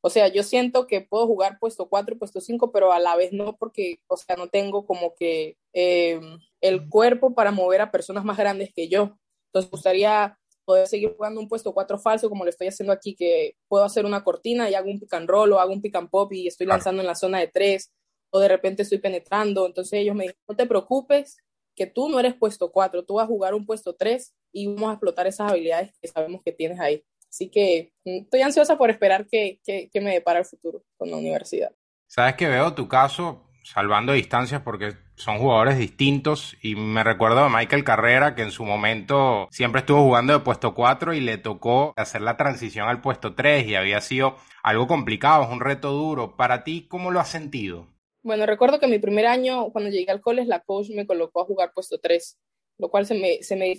o 0.00 0.08
sea, 0.08 0.28
yo 0.28 0.42
siento 0.42 0.86
que 0.86 1.02
puedo 1.02 1.26
jugar 1.26 1.58
puesto 1.60 1.90
4 1.90 2.14
y 2.14 2.18
puesto 2.18 2.40
5, 2.40 2.72
pero 2.72 2.92
a 2.92 2.98
la 2.98 3.16
vez 3.16 3.34
no, 3.34 3.56
porque, 3.58 3.98
o 4.06 4.16
sea, 4.16 4.36
no 4.36 4.48
tengo 4.48 4.86
como 4.86 5.14
que 5.14 5.58
eh, 5.74 6.18
el 6.62 6.88
cuerpo 6.88 7.34
para 7.34 7.50
mover 7.50 7.82
a 7.82 7.90
personas 7.90 8.24
más 8.24 8.38
grandes 8.38 8.72
que 8.74 8.88
yo. 8.88 9.18
Entonces, 9.48 9.70
gustaría 9.70 10.37
poder 10.68 10.86
seguir 10.86 11.14
jugando 11.16 11.40
un 11.40 11.48
puesto 11.48 11.72
4 11.72 11.98
falso, 11.98 12.28
como 12.28 12.44
lo 12.44 12.50
estoy 12.50 12.68
haciendo 12.68 12.92
aquí, 12.92 13.16
que 13.16 13.56
puedo 13.68 13.84
hacer 13.84 14.04
una 14.04 14.22
cortina 14.22 14.68
y 14.68 14.74
hago 14.74 14.90
un 14.90 15.00
pick 15.00 15.14
and 15.14 15.26
roll 15.26 15.50
o 15.54 15.60
hago 15.60 15.72
un 15.72 15.80
pick 15.80 15.96
and 15.96 16.10
pop 16.10 16.30
y 16.34 16.46
estoy 16.46 16.66
lanzando 16.66 17.00
en 17.00 17.06
la 17.06 17.14
zona 17.14 17.38
de 17.38 17.46
3 17.46 17.90
o 18.28 18.38
de 18.38 18.48
repente 18.48 18.82
estoy 18.82 18.98
penetrando. 18.98 19.64
Entonces, 19.64 19.94
ellos 19.94 20.14
me 20.14 20.24
dicen, 20.24 20.38
no 20.46 20.54
te 20.54 20.66
preocupes, 20.66 21.38
que 21.74 21.86
tú 21.86 22.10
no 22.10 22.20
eres 22.20 22.34
puesto 22.34 22.70
4, 22.70 23.06
tú 23.06 23.14
vas 23.14 23.24
a 23.24 23.28
jugar 23.28 23.54
un 23.54 23.64
puesto 23.64 23.96
3 23.96 24.34
y 24.52 24.66
vamos 24.66 24.90
a 24.90 24.92
explotar 24.92 25.26
esas 25.26 25.50
habilidades 25.50 25.96
que 26.02 26.08
sabemos 26.08 26.42
que 26.44 26.52
tienes 26.52 26.78
ahí. 26.80 27.02
Así 27.30 27.48
que 27.48 27.94
mm, 28.04 28.24
estoy 28.24 28.42
ansiosa 28.42 28.76
por 28.76 28.90
esperar 28.90 29.26
que, 29.26 29.60
que, 29.64 30.00
me 30.02 30.12
depara 30.12 30.40
el 30.40 30.44
futuro 30.44 30.84
con 30.98 31.10
la 31.10 31.16
universidad. 31.16 31.72
Sabes 32.06 32.34
que 32.34 32.46
veo 32.46 32.74
tu 32.74 32.86
caso 32.86 33.47
salvando 33.62 34.12
distancias 34.12 34.62
porque 34.62 34.94
son 35.14 35.38
jugadores 35.38 35.78
distintos 35.78 36.56
y 36.62 36.76
me 36.76 37.04
recuerdo 37.04 37.40
a 37.40 37.48
Michael 37.48 37.84
Carrera 37.84 38.34
que 38.34 38.42
en 38.42 38.50
su 38.50 38.64
momento 38.64 39.48
siempre 39.50 39.80
estuvo 39.80 40.02
jugando 40.02 40.32
de 40.32 40.40
puesto 40.40 40.74
4 40.74 41.14
y 41.14 41.20
le 41.20 41.38
tocó 41.38 41.92
hacer 41.96 42.22
la 42.22 42.36
transición 42.36 42.88
al 42.88 43.00
puesto 43.00 43.34
3 43.34 43.66
y 43.66 43.74
había 43.74 44.00
sido 44.00 44.36
algo 44.62 44.86
complicado, 44.86 45.44
es 45.44 45.50
un 45.50 45.60
reto 45.60 45.92
duro. 45.92 46.36
Para 46.36 46.64
ti, 46.64 46.86
¿cómo 46.88 47.10
lo 47.10 47.20
has 47.20 47.28
sentido? 47.28 47.86
Bueno, 48.22 48.46
recuerdo 48.46 48.78
que 48.78 48.86
mi 48.86 48.98
primer 48.98 49.26
año, 49.26 49.70
cuando 49.70 49.90
llegué 49.90 50.10
al 50.10 50.20
college, 50.20 50.48
la 50.48 50.60
coach 50.60 50.90
me 50.90 51.06
colocó 51.06 51.42
a 51.42 51.46
jugar 51.46 51.72
puesto 51.72 51.98
3, 51.98 52.38
lo 52.78 52.90
cual 52.90 53.06
se 53.06 53.14
me, 53.14 53.42
se 53.42 53.56
me 53.56 53.74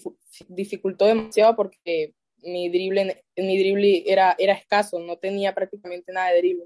dificultó 0.47 1.05
demasiado 1.05 1.55
porque 1.55 2.13
mi 2.41 2.69
drible, 2.69 3.23
mi 3.37 4.03
era, 4.05 4.35
era 4.37 4.53
escaso, 4.53 4.99
no 4.99 5.17
tenía 5.17 5.53
prácticamente 5.53 6.11
nada 6.11 6.31
de 6.31 6.39
drible. 6.39 6.65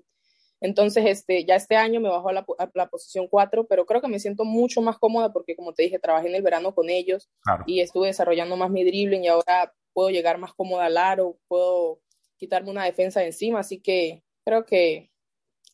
Entonces, 0.63 1.03
este, 1.05 1.43
ya 1.43 1.55
este 1.55 1.75
año 1.75 2.00
me 2.00 2.08
bajó 2.08 2.29
a 2.29 2.34
la, 2.34 2.46
la, 2.74 2.88
posición 2.88 3.27
4, 3.27 3.67
pero 3.67 3.86
creo 3.86 4.00
que 4.00 4.08
me 4.08 4.17
siento 4.17 4.46
mucho 4.46 4.82
más 4.82 4.98
cómoda 4.98 5.34
porque, 5.34 5.58
como 5.58 5.74
te 5.74 5.84
dije, 5.84 6.00
trabajé 6.00 6.29
en 6.29 6.36
el 6.36 6.41
verano 6.41 6.74
con 6.74 6.89
ellos 6.89 7.29
y 7.65 7.82
estuve 7.82 8.08
desarrollando 8.08 8.55
más 8.55 8.72
mi 8.72 8.86
dribbling 8.86 9.25
y 9.25 9.27
ahora 9.27 9.74
puedo 9.91 10.10
llegar 10.10 10.38
más 10.38 10.53
cómoda 10.53 10.86
al 10.86 10.96
aro, 10.96 11.36
puedo 11.50 12.00
quitarme 12.38 12.72
una 12.72 12.86
defensa 12.86 13.20
de 13.20 13.25
encima, 13.27 13.60
así 13.60 13.82
que 13.82 14.24
creo 14.46 14.65
que, 14.65 15.12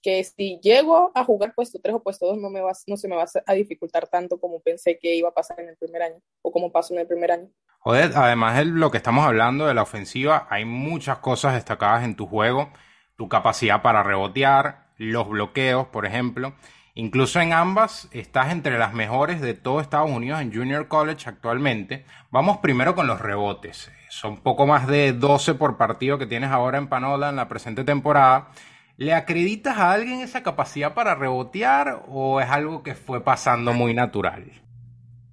que 0.01 0.23
si 0.23 0.59
llego 0.59 1.11
a 1.13 1.23
jugar 1.23 1.53
puesto 1.53 1.79
3 1.79 1.93
o 1.93 2.01
puesto 2.01 2.25
2 2.25 2.39
no, 2.39 2.49
me 2.49 2.61
va, 2.61 2.71
no 2.87 2.97
se 2.97 3.07
me 3.07 3.15
va 3.15 3.25
a 3.45 3.53
dificultar 3.53 4.07
tanto 4.07 4.39
como 4.39 4.59
pensé 4.59 4.97
que 4.97 5.13
iba 5.13 5.29
a 5.29 5.33
pasar 5.35 5.59
en 5.59 5.69
el 5.69 5.77
primer 5.77 6.01
año 6.01 6.19
o 6.41 6.51
como 6.51 6.71
pasó 6.71 6.95
en 6.95 7.01
el 7.01 7.07
primer 7.07 7.31
año. 7.31 7.51
Joder, 7.77 8.11
además 8.15 8.57
de 8.57 8.65
lo 8.65 8.89
que 8.89 8.97
estamos 8.97 9.23
hablando 9.23 9.67
de 9.67 9.75
la 9.75 9.83
ofensiva, 9.83 10.47
hay 10.49 10.65
muchas 10.65 11.19
cosas 11.19 11.53
destacadas 11.53 12.03
en 12.03 12.15
tu 12.15 12.25
juego. 12.25 12.71
Tu 13.19 13.27
capacidad 13.27 13.81
para 13.81 14.01
rebotear, 14.01 14.85
los 14.95 15.27
bloqueos, 15.27 15.87
por 15.87 16.05
ejemplo. 16.05 16.53
Incluso 16.95 17.41
en 17.41 17.51
ambas 17.51 18.07
estás 18.13 18.49
entre 18.49 18.79
las 18.79 18.93
mejores 18.93 19.41
de 19.41 19.53
todo 19.55 19.81
Estados 19.81 20.09
Unidos 20.09 20.39
en 20.39 20.53
Junior 20.53 20.87
College 20.87 21.27
actualmente. 21.27 22.05
Vamos 22.31 22.59
primero 22.59 22.95
con 22.95 23.07
los 23.07 23.19
rebotes. 23.19 23.91
Son 24.09 24.37
poco 24.37 24.65
más 24.65 24.87
de 24.87 25.11
12 25.11 25.55
por 25.55 25.75
partido 25.75 26.17
que 26.17 26.27
tienes 26.27 26.49
ahora 26.49 26.77
en 26.77 26.87
Panola 26.87 27.27
en 27.27 27.35
la 27.35 27.49
presente 27.49 27.83
temporada. 27.83 28.51
¿Le 28.95 29.13
acreditas 29.13 29.77
a 29.77 29.91
alguien 29.91 30.21
esa 30.21 30.41
capacidad 30.41 30.93
para 30.93 31.13
rebotear 31.13 32.05
o 32.07 32.39
es 32.39 32.49
algo 32.49 32.83
que 32.83 32.95
fue 32.95 33.21
pasando 33.21 33.73
muy 33.73 33.93
natural? 33.93 34.45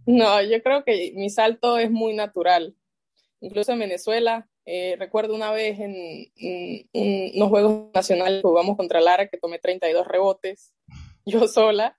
No, 0.07 0.43
yo 0.43 0.61
creo 0.61 0.83
que 0.83 1.13
mi 1.15 1.31
salto 1.31 1.79
es 1.79 1.89
muy 1.89 2.17
natural. 2.17 2.75
Incluso 3.39 3.71
en 3.71 3.79
Venezuela, 3.79 4.49
eh, 4.69 4.97
recuerdo 4.99 5.33
una 5.35 5.53
vez 5.53 5.79
en, 5.79 7.33
unos 7.35 7.49
Juegos 7.49 7.91
Nacionales 7.95 8.43
jugamos 8.43 8.77
contra 8.77 9.01
Lara 9.01 9.29
que 9.29 9.39
tomé 9.39 9.61
32 9.61 10.07
rebotes, 10.07 10.75
yo 11.25 11.47
sola. 11.47 11.97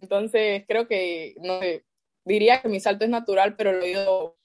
Entonces, 0.00 0.64
creo 0.66 0.88
que, 0.88 1.34
no 1.42 1.60
diría 2.24 2.62
que 2.62 2.68
mi 2.68 2.80
salto 2.80 3.04
es 3.04 3.10
natural, 3.10 3.54
pero 3.56 3.72
lo 3.72 3.82
he 3.82 3.90
ido, 3.90 4.36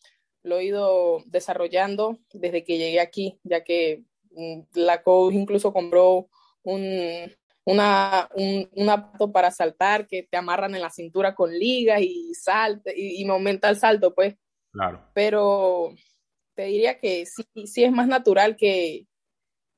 lo 0.44 0.60
he 0.60 0.66
ido 0.66 1.24
desarrollando 1.28 2.20
desde 2.34 2.66
que 2.66 2.78
llegué 2.78 3.00
aquí, 3.00 3.40
ya 3.44 3.64
que 3.64 4.04
mm, 4.32 4.62
la 4.74 5.02
coach 5.02 5.34
incluso 5.34 5.72
compró 5.72 6.30
un, 6.64 7.32
una, 7.64 8.30
un, 8.36 8.90
aparato 8.90 9.32
para 9.32 9.50
saltar 9.52 10.08
que 10.08 10.24
te 10.24 10.36
amarran 10.36 10.76
en 10.76 10.82
la 10.82 10.90
cintura 10.90 11.36
con 11.36 11.58
ligas 11.58 12.02
y 12.02 12.34
salta 12.34 12.92
y, 12.94 13.24
me 13.24 13.32
aumenta 13.32 13.70
el 13.70 13.78
salto, 13.78 14.14
pues. 14.14 14.36
Claro. 14.72 15.10
Pero 15.14 15.94
te 16.60 16.66
diría 16.66 16.98
que 16.98 17.26
sí, 17.26 17.46
sí 17.68 17.86
es 17.86 17.92
más 17.94 18.10
natural 18.10 18.58
que, 18.58 19.08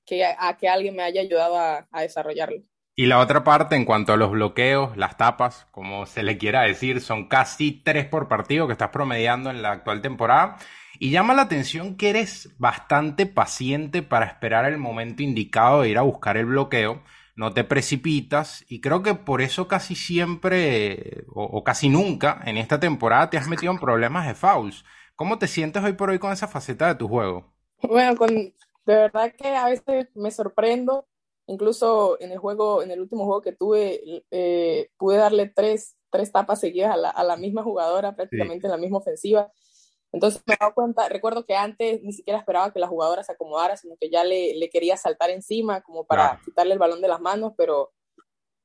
que 0.03 0.25
a, 0.25 0.57
que 0.57 0.67
alguien 0.67 0.95
me 0.95 1.03
haya 1.03 1.21
ayudado 1.21 1.55
a, 1.55 2.01
desarrollarlo. 2.01 2.63
Y 2.95 3.05
la 3.05 3.19
otra 3.19 3.43
parte, 3.43 3.75
en 3.75 3.85
cuanto 3.85 4.13
a 4.13 4.17
los 4.17 4.31
bloqueos, 4.31 4.97
las 4.97 5.15
tapas, 5.15 5.67
como 5.69 6.07
se 6.07 6.23
le 6.23 6.39
quiera 6.39 6.63
decir, 6.63 6.99
son 6.99 7.27
casi 7.27 7.71
tres 7.71 8.07
por 8.07 8.27
partido 8.27 8.65
que 8.65 8.73
estás 8.73 8.89
promediando 8.89 9.51
en 9.51 9.61
la 9.61 9.73
actual 9.73 10.01
temporada. 10.01 10.57
Y 10.97 11.11
llama 11.11 11.35
la 11.35 11.43
atención 11.43 11.97
que 11.97 12.09
eres 12.09 12.49
bastante 12.57 13.27
paciente 13.27 14.01
para 14.01 14.25
esperar 14.25 14.65
el 14.65 14.79
momento 14.79 15.21
indicado 15.21 15.83
de 15.83 15.89
ir 15.89 15.99
a 15.99 16.01
buscar 16.01 16.35
el 16.35 16.47
bloqueo 16.47 17.03
no 17.35 17.53
te 17.53 17.63
precipitas 17.63 18.65
y 18.67 18.81
creo 18.81 19.01
que 19.01 19.15
por 19.15 19.41
eso 19.41 19.67
casi 19.67 19.95
siempre 19.95 21.23
o, 21.29 21.63
casi 21.63 21.89
nunca 21.89 22.41
en 22.45 22.57
esta 22.57 22.79
temporada 22.79 23.29
te 23.29 23.37
has 23.37 23.47
metido 23.47 23.71
en 23.71 23.79
problemas 23.79 24.27
de 24.27 24.35
fouls. 24.35 24.83
¿Cómo 25.21 25.37
te 25.37 25.47
sientes 25.47 25.83
hoy 25.83 25.93
por 25.93 26.09
hoy 26.09 26.17
con 26.17 26.31
esa 26.31 26.47
faceta 26.47 26.87
de 26.87 26.95
tu 26.95 27.07
juego? 27.07 27.45
Bueno, 27.83 28.17
con, 28.17 28.27
de 28.31 28.55
verdad 28.85 29.31
que 29.37 29.49
a 29.49 29.67
veces 29.67 30.07
me 30.15 30.31
sorprendo. 30.31 31.05
Incluso 31.45 32.19
en 32.19 32.31
el 32.31 32.39
juego, 32.39 32.81
en 32.81 32.89
el 32.89 33.01
último 33.01 33.25
juego 33.25 33.43
que 33.43 33.51
tuve, 33.51 34.23
eh, 34.31 34.89
pude 34.97 35.17
darle 35.17 35.47
tres, 35.47 35.95
tres 36.09 36.31
tapas 36.31 36.59
seguidas 36.59 36.95
a 36.95 36.97
la, 36.97 37.09
a 37.11 37.23
la 37.23 37.37
misma 37.37 37.61
jugadora, 37.61 38.15
prácticamente 38.15 38.65
en 38.65 38.71
la 38.71 38.79
misma 38.79 38.97
ofensiva. 38.97 39.51
Entonces 40.11 40.41
me 40.47 40.55
he 40.55 40.57
dado 40.59 40.73
cuenta, 40.73 41.07
recuerdo 41.07 41.45
que 41.45 41.55
antes 41.55 42.01
ni 42.01 42.13
siquiera 42.13 42.39
esperaba 42.39 42.73
que 42.73 42.79
la 42.79 42.87
jugadora 42.87 43.23
se 43.23 43.33
acomodara, 43.33 43.77
sino 43.77 43.97
que 44.01 44.09
ya 44.09 44.23
le, 44.23 44.55
le 44.55 44.71
quería 44.71 44.97
saltar 44.97 45.29
encima 45.29 45.81
como 45.81 46.03
para 46.03 46.41
quitarle 46.43 46.73
el 46.73 46.79
balón 46.79 46.99
de 46.99 47.09
las 47.09 47.21
manos, 47.21 47.53
pero, 47.55 47.91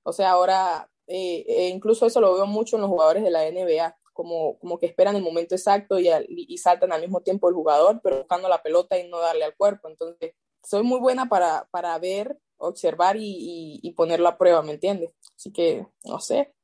o 0.04 0.12
sea, 0.14 0.30
ahora 0.30 0.88
eh, 1.06 1.44
eh, 1.46 1.68
incluso 1.68 2.06
eso 2.06 2.18
lo 2.18 2.32
veo 2.32 2.46
mucho 2.46 2.76
en 2.76 2.80
los 2.80 2.90
jugadores 2.90 3.22
de 3.22 3.30
la 3.30 3.46
NBA, 3.46 3.94
como, 4.16 4.58
como 4.58 4.78
que 4.78 4.86
esperan 4.86 5.14
el 5.14 5.22
momento 5.22 5.54
exacto 5.54 5.98
y, 6.00 6.08
y, 6.28 6.58
saltan 6.58 6.92
al 6.92 7.02
mismo 7.02 7.20
tiempo 7.20 7.48
el 7.48 7.54
jugador, 7.54 8.00
pero 8.02 8.18
buscando 8.18 8.48
la 8.48 8.62
pelota 8.62 8.98
y 8.98 9.08
no 9.08 9.20
darle 9.20 9.44
al 9.44 9.54
cuerpo. 9.56 9.88
Entonces, 9.88 10.34
soy 10.64 10.82
muy 10.82 10.98
buena 10.98 11.28
para, 11.28 11.68
para 11.70 11.96
ver, 11.98 12.38
observar 12.56 13.16
y, 13.16 13.28
y, 13.28 13.80
y 13.82 13.92
ponerlo 13.92 14.28
a 14.28 14.38
prueba, 14.38 14.62
¿me 14.62 14.72
entiendes? 14.72 15.12
Así 15.36 15.52
que, 15.52 15.86
no 16.04 16.18
sé, 16.18 16.54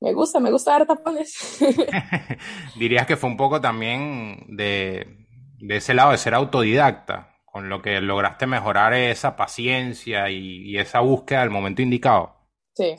me 0.00 0.14
gusta, 0.14 0.40
me 0.40 0.50
gusta 0.50 0.72
dar 0.72 0.86
tapones. 0.86 1.58
Dirías 2.76 3.06
que 3.06 3.16
fue 3.16 3.28
un 3.28 3.36
poco 3.36 3.60
también 3.60 4.46
de, 4.48 5.26
ese 5.68 5.94
lado 5.94 6.12
de 6.12 6.18
ser 6.18 6.34
autodidacta, 6.34 7.36
con 7.44 7.68
lo 7.68 7.82
que 7.82 8.00
lograste 8.00 8.46
mejorar 8.46 8.94
esa 8.94 9.36
paciencia 9.36 10.30
y, 10.30 10.78
esa 10.78 11.00
búsqueda 11.00 11.42
al 11.42 11.50
momento 11.50 11.82
indicado. 11.82 12.34
Sí. 12.74 12.96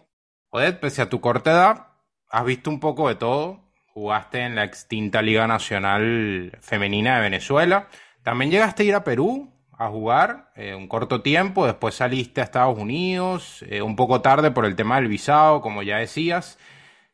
Pese 0.80 1.02
a 1.02 1.10
tu 1.10 1.22
corta 1.22 1.52
edad, 1.52 1.88
has 2.30 2.46
visto 2.46 2.70
un 2.70 2.80
poco 2.80 3.08
de 3.08 3.16
todo. 3.16 3.71
Jugaste 3.94 4.40
en 4.40 4.56
la 4.56 4.64
extinta 4.64 5.22
Liga 5.22 5.48
Nacional 5.48 6.58
Femenina 6.62 7.16
de 7.16 7.22
Venezuela. 7.22 7.90
También 8.24 8.50
llegaste 8.50 8.84
a 8.84 8.86
ir 8.86 8.96
a 8.96 9.04
Perú 9.04 9.52
a 9.78 9.90
jugar 9.90 10.52
eh, 10.56 10.76
un 10.76 10.88
corto 10.88 11.22
tiempo, 11.22 11.66
después 11.66 11.96
saliste 11.96 12.40
a 12.40 12.44
Estados 12.44 12.78
Unidos, 12.78 13.66
eh, 13.68 13.82
un 13.82 13.96
poco 13.96 14.22
tarde 14.22 14.52
por 14.52 14.66
el 14.66 14.76
tema 14.76 14.96
del 14.96 15.08
visado, 15.08 15.62
como 15.62 15.84
ya 15.84 15.98
decías. 15.98 16.58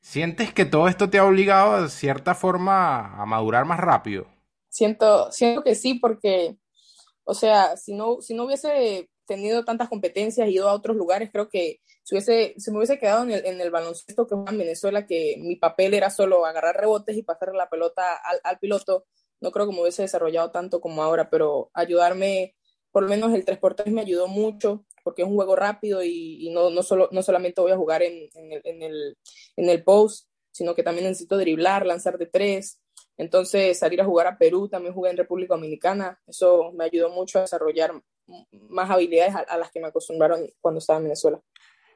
¿Sientes 0.02 0.54
que 0.54 0.66
todo 0.66 0.88
esto 0.88 1.10
te 1.10 1.18
ha 1.18 1.26
obligado 1.26 1.82
de 1.82 1.90
cierta 1.90 2.36
forma 2.36 3.22
a 3.22 3.26
madurar 3.26 3.66
más 3.66 3.80
rápido? 3.80 4.28
Siento, 4.70 5.32
siento 5.32 5.64
que 5.64 5.76
sí, 5.76 5.96
porque, 5.96 6.58
o 7.24 7.34
sea, 7.34 7.76
si 7.78 7.96
no, 7.96 8.18
si 8.22 8.36
no 8.36 8.44
hubiese 8.44 9.10
tenido 9.28 9.64
tantas 9.64 9.90
competencias 9.90 10.48
y 10.48 10.54
ido 10.54 10.70
a 10.70 10.74
otros 10.74 10.98
lugares, 10.98 11.30
creo 11.32 11.50
que 11.50 11.82
si, 12.04 12.16
hubiese, 12.16 12.56
si 12.58 12.72
me 12.72 12.78
hubiese 12.78 12.98
quedado 12.98 13.24
en 13.24 13.32
el, 13.32 13.46
en 13.46 13.62
el 13.62 13.70
baloncesto 13.70 14.26
que 14.26 14.36
juega 14.36 14.52
en 14.52 14.58
Venezuela, 14.58 15.06
que 15.06 15.36
mi 15.40 15.56
papel 15.56 15.94
era 15.94 16.10
solo 16.10 16.46
agarrar 16.46 16.78
rebotes 16.78 17.16
y 17.16 17.24
pasar 17.24 17.54
la 17.54 17.70
pelota 17.70 18.16
al, 18.16 18.40
al 18.44 18.58
piloto, 18.58 19.06
no 19.40 19.52
creo 19.52 19.68
que 19.68 19.74
me 19.74 19.82
hubiese 19.82 20.02
desarrollado 20.02 20.50
tanto 20.52 20.82
como 20.82 21.04
ahora, 21.04 21.30
pero 21.30 21.70
ayudarme 21.74 22.56
por 22.92 23.04
lo 23.04 23.10
menos 23.10 23.34
el 23.34 23.46
3x3 23.46 23.92
me 23.92 24.02
ayudó 24.02 24.28
mucho 24.28 24.84
porque 25.04 25.22
es 25.22 25.28
un 25.28 25.36
juego 25.36 25.56
rápido 25.56 26.04
y, 26.04 26.50
no, 26.52 26.70
no, 26.70 26.84
solo, 26.84 27.08
no 27.12 27.22
solamente 27.22 27.62
voy 27.62 27.72
a 27.72 27.78
jugar 27.78 28.02
en, 28.02 28.28
en, 28.34 28.82
el, 28.82 29.18
en, 29.56 29.70
el, 29.70 29.84
post, 29.84 30.28
sino 30.52 30.76
que 30.76 30.84
también 30.84 31.08
necesito 31.08 31.38
driblar, 31.38 31.86
lanzar 31.86 32.18
de 32.18 32.26
tres. 32.26 32.82
Entonces, 33.18 33.80
salir 33.80 34.00
a 34.02 34.06
jugar 34.06 34.28
a 34.28 34.38
Perú, 34.38 34.68
también 34.70 34.94
jugué 34.94 35.10
en 35.10 35.18
República 35.18 35.56
Dominicana, 35.56 36.20
eso 36.28 36.72
me 36.74 36.86
ayudó 36.86 37.10
mucho 37.10 37.40
a 37.40 37.42
desarrollar 37.42 37.92
más 38.70 38.90
habilidades 38.90 39.36
a, 39.36 39.58
las 39.58 39.72
que 39.72 39.80
me 39.80 39.88
acostumbraron 39.88 40.42
cuando 40.62 40.80
estaba 40.80 40.98
en 40.98 41.06
Venezuela. 41.06 41.40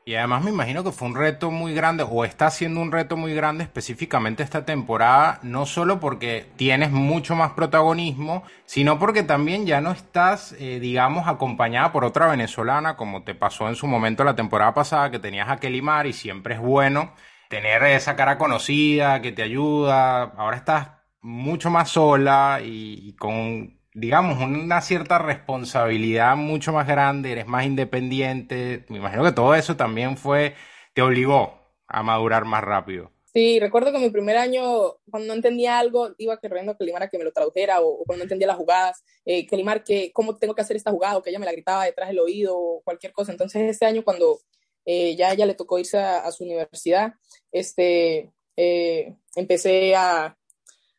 Y 0.04 0.16
además 0.16 0.44
me 0.44 0.50
imagino 0.50 0.84
que 0.84 0.92
fue 0.92 1.10
un 1.10 1.16
reto 1.16 1.52
muy 1.52 1.76
grande, 1.76 2.04
o 2.10 2.26
está 2.26 2.50
siendo 2.50 2.82
un 2.82 2.92
reto 2.92 3.18
muy 3.18 3.36
grande 3.36 3.64
específicamente 3.64 4.42
esta 4.42 4.66
temporada, 4.66 5.40
no 5.44 5.68
solo 5.68 6.00
porque 6.00 6.48
tienes 6.56 6.90
mucho 6.90 7.36
más 7.36 7.52
protagonismo, 7.52 8.42
sino 8.66 8.98
porque 8.98 9.22
también 9.22 9.68
ya 9.68 9.80
no 9.80 9.92
estás, 9.92 10.54
eh, 10.54 10.80
digamos, 10.80 11.28
acompañada 11.28 11.92
por 11.92 12.04
otra 12.04 12.28
venezolana, 12.28 12.98
como 12.98 13.24
te 13.24 13.36
pasó 13.36 13.70
en 13.70 13.76
su 13.76 13.86
momento 13.86 14.24
la 14.24 14.36
temporada 14.36 14.74
pasada, 14.74 15.12
que 15.12 15.20
tenías 15.20 15.50
a 15.50 15.58
Kelly 15.58 15.84
Mar 15.84 16.08
y 16.08 16.14
siempre 16.14 16.56
es 16.56 16.62
bueno 16.62 17.14
tener 17.48 17.84
esa 17.84 18.16
cara 18.16 18.40
conocida 18.40 19.22
que 19.22 19.34
te 19.34 19.44
ayuda. 19.44 20.24
Ahora 20.24 20.58
estás 20.58 21.01
mucho 21.22 21.70
más 21.70 21.90
sola 21.90 22.60
y 22.64 23.14
con 23.14 23.82
digamos, 23.94 24.42
una 24.42 24.82
cierta 24.82 25.20
responsabilidad 25.20 26.36
mucho 26.36 26.72
más 26.72 26.88
grande, 26.88 27.32
eres 27.32 27.48
más 27.48 27.66
independiente. 27.66 28.86
Me 28.90 28.98
imagino 28.98 29.24
que 29.24 29.32
todo 29.32 29.56
eso 29.56 29.76
también 29.76 30.18
fue, 30.18 30.56
te 30.94 31.02
obligó 31.02 31.60
a 31.88 32.04
madurar 32.04 32.46
más 32.46 32.64
rápido. 32.64 33.12
Sí, 33.34 33.60
recuerdo 33.60 33.94
que 33.94 34.00
mi 34.00 34.10
primer 34.10 34.36
año, 34.36 34.98
cuando 35.10 35.28
no 35.28 35.34
entendía 35.34 35.80
algo, 35.80 36.14
iba 36.18 36.38
corriendo 36.38 36.74
a 36.74 36.78
Kelimar 36.78 37.04
a 37.04 37.10
que 37.10 37.18
me 37.18 37.24
lo 37.24 37.32
tradujera, 37.32 37.82
o, 37.82 38.04
cuando 38.06 38.20
no 38.20 38.24
entendía 38.24 38.48
las 38.48 38.58
jugadas, 38.58 39.04
eh, 39.24 39.46
Kelimar, 39.48 39.84
que, 39.86 40.12
¿cómo 40.12 40.38
tengo 40.38 40.54
que 40.54 40.62
hacer 40.62 40.76
esta 40.76 40.92
jugada? 40.92 41.18
O 41.18 41.22
que 41.22 41.30
ella 41.30 41.40
me 41.40 41.46
la 41.46 41.54
gritaba 41.54 41.86
detrás 41.86 42.10
del 42.10 42.20
oído, 42.20 42.58
o 42.58 42.82
cualquier 42.84 43.14
cosa. 43.14 43.32
Entonces, 43.32 43.62
este 43.70 43.86
año, 43.86 44.04
cuando 44.04 44.40
eh, 44.86 45.16
ya 45.16 45.32
ella 45.32 45.46
le 45.46 45.54
tocó 45.54 45.80
irse 45.80 45.98
a, 45.98 46.30
su 46.32 46.44
universidad, 46.44 47.14
este, 47.54 48.32
eh, 48.58 49.16
empecé 49.36 49.96
a, 49.96 50.38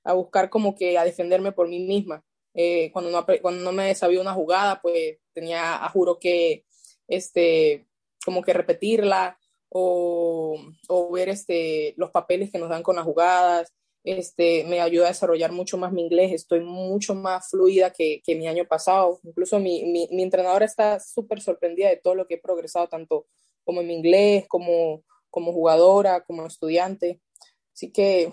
a 0.04 0.12
buscar 0.14 0.50
como 0.50 0.74
que 0.74 0.98
a 0.98 1.04
defenderme 1.04 1.52
por 1.52 1.68
mí 1.68 1.80
misma. 1.80 2.24
Eh, 2.54 2.90
cuando, 2.92 3.10
no, 3.10 3.24
cuando 3.40 3.62
no 3.62 3.72
me 3.72 3.94
sabía 3.94 4.20
una 4.20 4.34
jugada, 4.34 4.80
pues 4.82 5.18
tenía, 5.32 5.84
a 5.84 5.88
juro 5.88 6.18
que, 6.18 6.64
este, 7.08 7.86
como 8.24 8.42
que 8.42 8.52
repetirla 8.52 9.38
o, 9.68 10.60
o, 10.88 11.10
ver 11.10 11.28
este, 11.30 11.94
los 11.96 12.10
papeles 12.10 12.50
que 12.50 12.58
nos 12.58 12.68
dan 12.68 12.82
con 12.82 12.96
las 12.96 13.04
jugadas. 13.04 13.72
Este, 14.04 14.64
me 14.64 14.80
ayuda 14.80 15.06
a 15.06 15.08
desarrollar 15.08 15.52
mucho 15.52 15.78
más 15.78 15.92
mi 15.92 16.02
inglés, 16.02 16.32
estoy 16.32 16.60
mucho 16.60 17.14
más 17.14 17.48
fluida 17.50 17.90
que, 17.90 18.20
que 18.24 18.34
mi 18.34 18.48
año 18.48 18.66
pasado. 18.66 19.20
Incluso 19.22 19.58
mi, 19.60 19.84
mi, 19.84 20.08
mi 20.10 20.22
entrenadora 20.22 20.64
está 20.64 20.98
súper 21.00 21.40
sorprendida 21.40 21.88
de 21.88 21.98
todo 21.98 22.14
lo 22.14 22.26
que 22.26 22.34
he 22.34 22.38
progresado, 22.38 22.88
tanto 22.88 23.26
como 23.64 23.80
en 23.80 23.86
mi 23.86 23.94
inglés, 23.94 24.46
como, 24.48 25.04
como 25.30 25.52
jugadora, 25.52 26.24
como 26.24 26.46
estudiante. 26.46 27.20
Así 27.72 27.92
que 27.92 28.32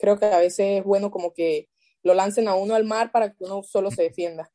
creo 0.00 0.18
que 0.18 0.26
a 0.26 0.38
veces 0.38 0.80
es 0.80 0.84
bueno 0.84 1.10
como 1.10 1.32
que 1.32 1.68
lo 2.02 2.14
lancen 2.14 2.48
a 2.48 2.54
uno 2.54 2.74
al 2.74 2.84
mar 2.84 3.12
para 3.12 3.30
que 3.30 3.44
uno 3.44 3.62
solo 3.62 3.90
se 3.90 4.02
defienda. 4.02 4.50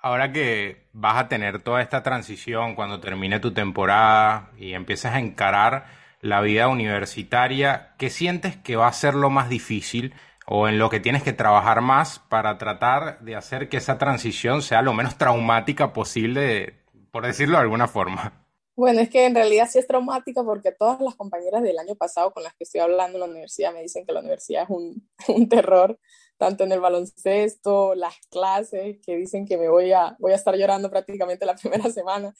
Ahora 0.00 0.32
que 0.32 0.88
vas 0.92 1.16
a 1.18 1.28
tener 1.28 1.62
toda 1.62 1.82
esta 1.82 2.02
transición 2.02 2.74
cuando 2.74 3.00
termine 3.00 3.40
tu 3.40 3.52
temporada 3.52 4.52
y 4.56 4.74
empieces 4.74 5.12
a 5.12 5.18
encarar 5.18 5.86
la 6.20 6.40
vida 6.40 6.68
universitaria, 6.68 7.94
¿qué 7.98 8.10
sientes 8.10 8.56
que 8.56 8.76
va 8.76 8.88
a 8.88 8.92
ser 8.92 9.14
lo 9.14 9.30
más 9.30 9.48
difícil 9.48 10.14
o 10.46 10.68
en 10.68 10.78
lo 10.78 10.90
que 10.90 11.00
tienes 11.00 11.22
que 11.22 11.32
trabajar 11.32 11.80
más 11.80 12.20
para 12.20 12.56
tratar 12.56 13.20
de 13.20 13.36
hacer 13.36 13.68
que 13.68 13.78
esa 13.78 13.98
transición 13.98 14.62
sea 14.62 14.82
lo 14.82 14.94
menos 14.94 15.18
traumática 15.18 15.92
posible, 15.92 16.84
por 17.10 17.26
decirlo 17.26 17.56
de 17.58 17.64
alguna 17.64 17.88
forma? 17.88 18.45
Bueno, 18.76 19.00
es 19.00 19.08
que 19.08 19.24
en 19.24 19.34
realidad 19.34 19.68
sí 19.70 19.78
es 19.78 19.86
traumática 19.86 20.44
porque 20.44 20.70
todas 20.70 21.00
las 21.00 21.16
compañeras 21.16 21.62
del 21.62 21.78
año 21.78 21.94
pasado 21.96 22.32
con 22.32 22.42
las 22.42 22.54
que 22.54 22.64
estoy 22.64 22.82
hablando 22.82 23.16
en 23.16 23.20
la 23.20 23.30
universidad 23.30 23.72
me 23.72 23.82
dicen 23.82 24.04
que 24.04 24.12
la 24.12 24.20
universidad 24.20 24.64
es 24.64 24.70
un, 24.70 25.08
un 25.28 25.48
terror 25.48 25.98
tanto 26.36 26.64
en 26.64 26.72
el 26.72 26.80
baloncesto, 26.80 27.94
las 27.94 28.14
clases, 28.30 28.98
que 29.04 29.16
dicen 29.16 29.46
que 29.46 29.56
me 29.56 29.70
voy 29.70 29.92
a, 29.92 30.16
voy 30.18 30.32
a 30.32 30.36
estar 30.36 30.54
llorando 30.54 30.90
prácticamente 30.90 31.46
la 31.46 31.54
primera 31.62 31.90
semana. 31.90 32.34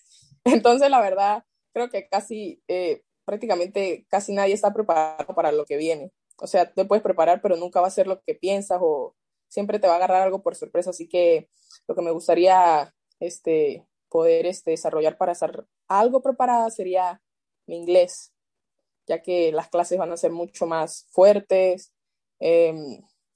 Entonces, 0.45 0.91
la 0.91 1.01
verdad, 1.01 1.45
creo 1.73 1.89
que 1.89 2.07
casi, 2.09 2.63
eh, 2.69 3.03
prácticamente 3.25 4.07
casi 4.11 4.35
nadie 4.35 4.55
está 4.55 4.73
preparado 4.75 5.35
para 5.35 5.53
lo 5.53 5.65
que 5.65 5.79
viene. 5.79 6.13
O 6.39 6.47
sea, 6.47 6.71
te 6.71 6.85
puedes 6.85 7.03
preparar, 7.03 7.41
pero 7.41 7.57
nunca 7.57 7.81
va 7.81 7.87
a 7.89 7.91
ser 7.91 8.07
lo 8.07 8.21
que 8.23 8.35
piensas 8.35 8.79
o 8.83 9.15
siempre 9.49 9.79
te 9.79 9.87
va 9.89 9.95
a 9.95 9.97
agarrar 9.97 10.23
algo 10.23 10.43
por 10.43 10.55
sorpresa. 10.55 10.91
Así 10.91 11.09
que 11.09 11.49
lo 11.89 11.95
que 11.95 12.03
me 12.03 12.11
gustaría 12.11 12.95
este, 13.21 13.87
poder 14.17 14.47
este, 14.47 14.71
desarrollar 14.71 15.19
para 15.19 15.33
estar 15.33 15.67
algo 15.89 16.23
preparada 16.23 16.71
sería 16.71 17.21
mi 17.67 17.77
inglés, 17.77 18.33
ya 19.07 19.21
que 19.21 19.53
las 19.53 19.69
clases 19.69 19.99
van 19.99 20.11
a 20.11 20.17
ser 20.17 20.31
mucho 20.31 20.67
más 20.67 21.07
fuertes. 21.11 21.93
Eh, 22.41 22.73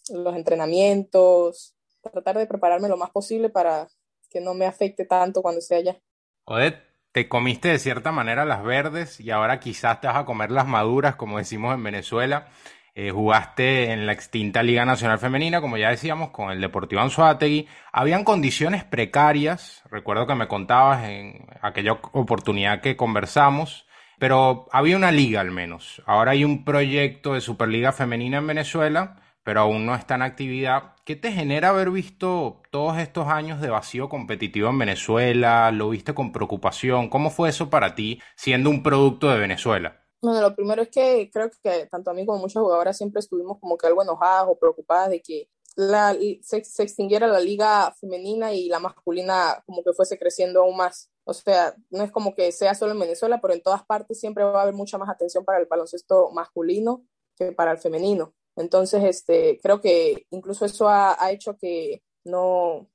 los 0.08 0.34
entrenamientos, 0.34 1.74
tratar 2.00 2.38
de 2.38 2.46
prepararme 2.46 2.88
lo 2.88 2.96
más 2.96 3.10
posible 3.10 3.50
para 3.50 3.88
que 4.30 4.40
no 4.40 4.54
me 4.54 4.64
afecte 4.64 5.04
tanto 5.04 5.42
cuando 5.42 5.58
esté 5.58 5.74
allá. 5.74 6.00
Odette, 6.46 6.82
te 7.12 7.28
comiste 7.28 7.68
de 7.68 7.78
cierta 7.78 8.10
manera 8.10 8.46
las 8.46 8.64
verdes 8.64 9.20
y 9.20 9.30
ahora 9.30 9.60
quizás 9.60 10.00
te 10.00 10.06
vas 10.06 10.16
a 10.16 10.24
comer 10.24 10.50
las 10.50 10.66
maduras, 10.66 11.16
como 11.16 11.36
decimos 11.36 11.74
en 11.74 11.84
Venezuela. 11.84 12.48
Eh, 12.94 13.10
jugaste 13.10 13.92
en 13.92 14.06
la 14.06 14.12
extinta 14.12 14.62
Liga 14.62 14.84
Nacional 14.84 15.18
Femenina, 15.18 15.60
como 15.60 15.76
ya 15.76 15.90
decíamos, 15.90 16.30
con 16.30 16.50
el 16.50 16.60
Deportivo 16.60 17.00
Anzuategui. 17.00 17.68
Habían 17.92 18.24
condiciones 18.24 18.84
precarias, 18.84 19.82
recuerdo 19.90 20.26
que 20.26 20.34
me 20.34 20.48
contabas 20.48 21.04
en 21.04 21.46
aquella 21.62 21.92
oportunidad 21.92 22.80
que 22.80 22.96
conversamos, 22.96 23.86
pero 24.18 24.66
había 24.72 24.96
una 24.96 25.12
liga 25.12 25.40
al 25.40 25.50
menos. 25.50 26.02
Ahora 26.06 26.32
hay 26.32 26.44
un 26.44 26.64
proyecto 26.64 27.34
de 27.34 27.40
Superliga 27.40 27.92
Femenina 27.92 28.38
en 28.38 28.46
Venezuela 28.46 29.16
pero 29.42 29.60
aún 29.60 29.86
no 29.86 29.94
está 29.94 30.14
en 30.16 30.22
actividad. 30.22 30.94
¿Qué 31.04 31.16
te 31.16 31.32
genera 31.32 31.70
haber 31.70 31.90
visto 31.90 32.62
todos 32.70 32.98
estos 32.98 33.28
años 33.28 33.60
de 33.60 33.70
vacío 33.70 34.08
competitivo 34.08 34.68
en 34.68 34.78
Venezuela? 34.78 35.70
¿Lo 35.72 35.90
viste 35.90 36.14
con 36.14 36.32
preocupación? 36.32 37.08
¿Cómo 37.08 37.30
fue 37.30 37.48
eso 37.48 37.70
para 37.70 37.94
ti 37.94 38.20
siendo 38.36 38.70
un 38.70 38.82
producto 38.82 39.30
de 39.30 39.38
Venezuela? 39.38 39.99
Bueno, 40.22 40.40
lo 40.42 40.54
primero 40.54 40.82
es 40.82 40.88
que 40.88 41.30
creo 41.32 41.50
que 41.62 41.86
tanto 41.86 42.10
a 42.10 42.14
mí 42.14 42.26
como 42.26 42.38
muchas 42.38 42.62
jugadoras 42.62 42.96
siempre 42.96 43.20
estuvimos 43.20 43.58
como 43.58 43.78
que 43.78 43.86
algo 43.86 44.02
enojadas 44.02 44.46
o 44.48 44.58
preocupadas 44.58 45.10
de 45.10 45.22
que 45.22 45.48
la, 45.76 46.14
se, 46.42 46.64
se, 46.64 46.82
extinguiera 46.82 47.26
la 47.26 47.40
liga 47.40 47.94
femenina 48.00 48.52
y 48.52 48.68
la 48.68 48.80
masculina 48.80 49.62
como 49.66 49.82
que 49.82 49.92
fuese 49.92 50.18
creciendo 50.18 50.62
aún 50.62 50.76
más. 50.76 51.10
O 51.24 51.32
sea, 51.32 51.74
no 51.90 52.02
es 52.04 52.10
como 52.10 52.34
que 52.34 52.52
sea 52.52 52.74
solo 52.74 52.92
en 52.92 53.00
Venezuela, 53.00 53.40
pero 53.40 53.54
en 53.54 53.62
todas 53.62 53.84
partes 53.86 54.20
siempre 54.20 54.44
va 54.44 54.58
a 54.60 54.62
haber 54.62 54.74
mucha 54.74 54.98
más 54.98 55.08
atención 55.08 55.44
para 55.44 55.58
el 55.58 55.66
baloncesto 55.66 56.30
masculino 56.32 57.04
que 57.36 57.52
para 57.52 57.72
el 57.72 57.78
femenino. 57.78 58.34
Entonces, 58.56 59.02
este, 59.04 59.58
creo 59.62 59.80
que 59.80 60.26
incluso 60.30 60.64
eso 60.66 60.88
ha, 60.88 61.16
hecho 61.30 61.56
que 61.56 62.02
no 62.24 62.89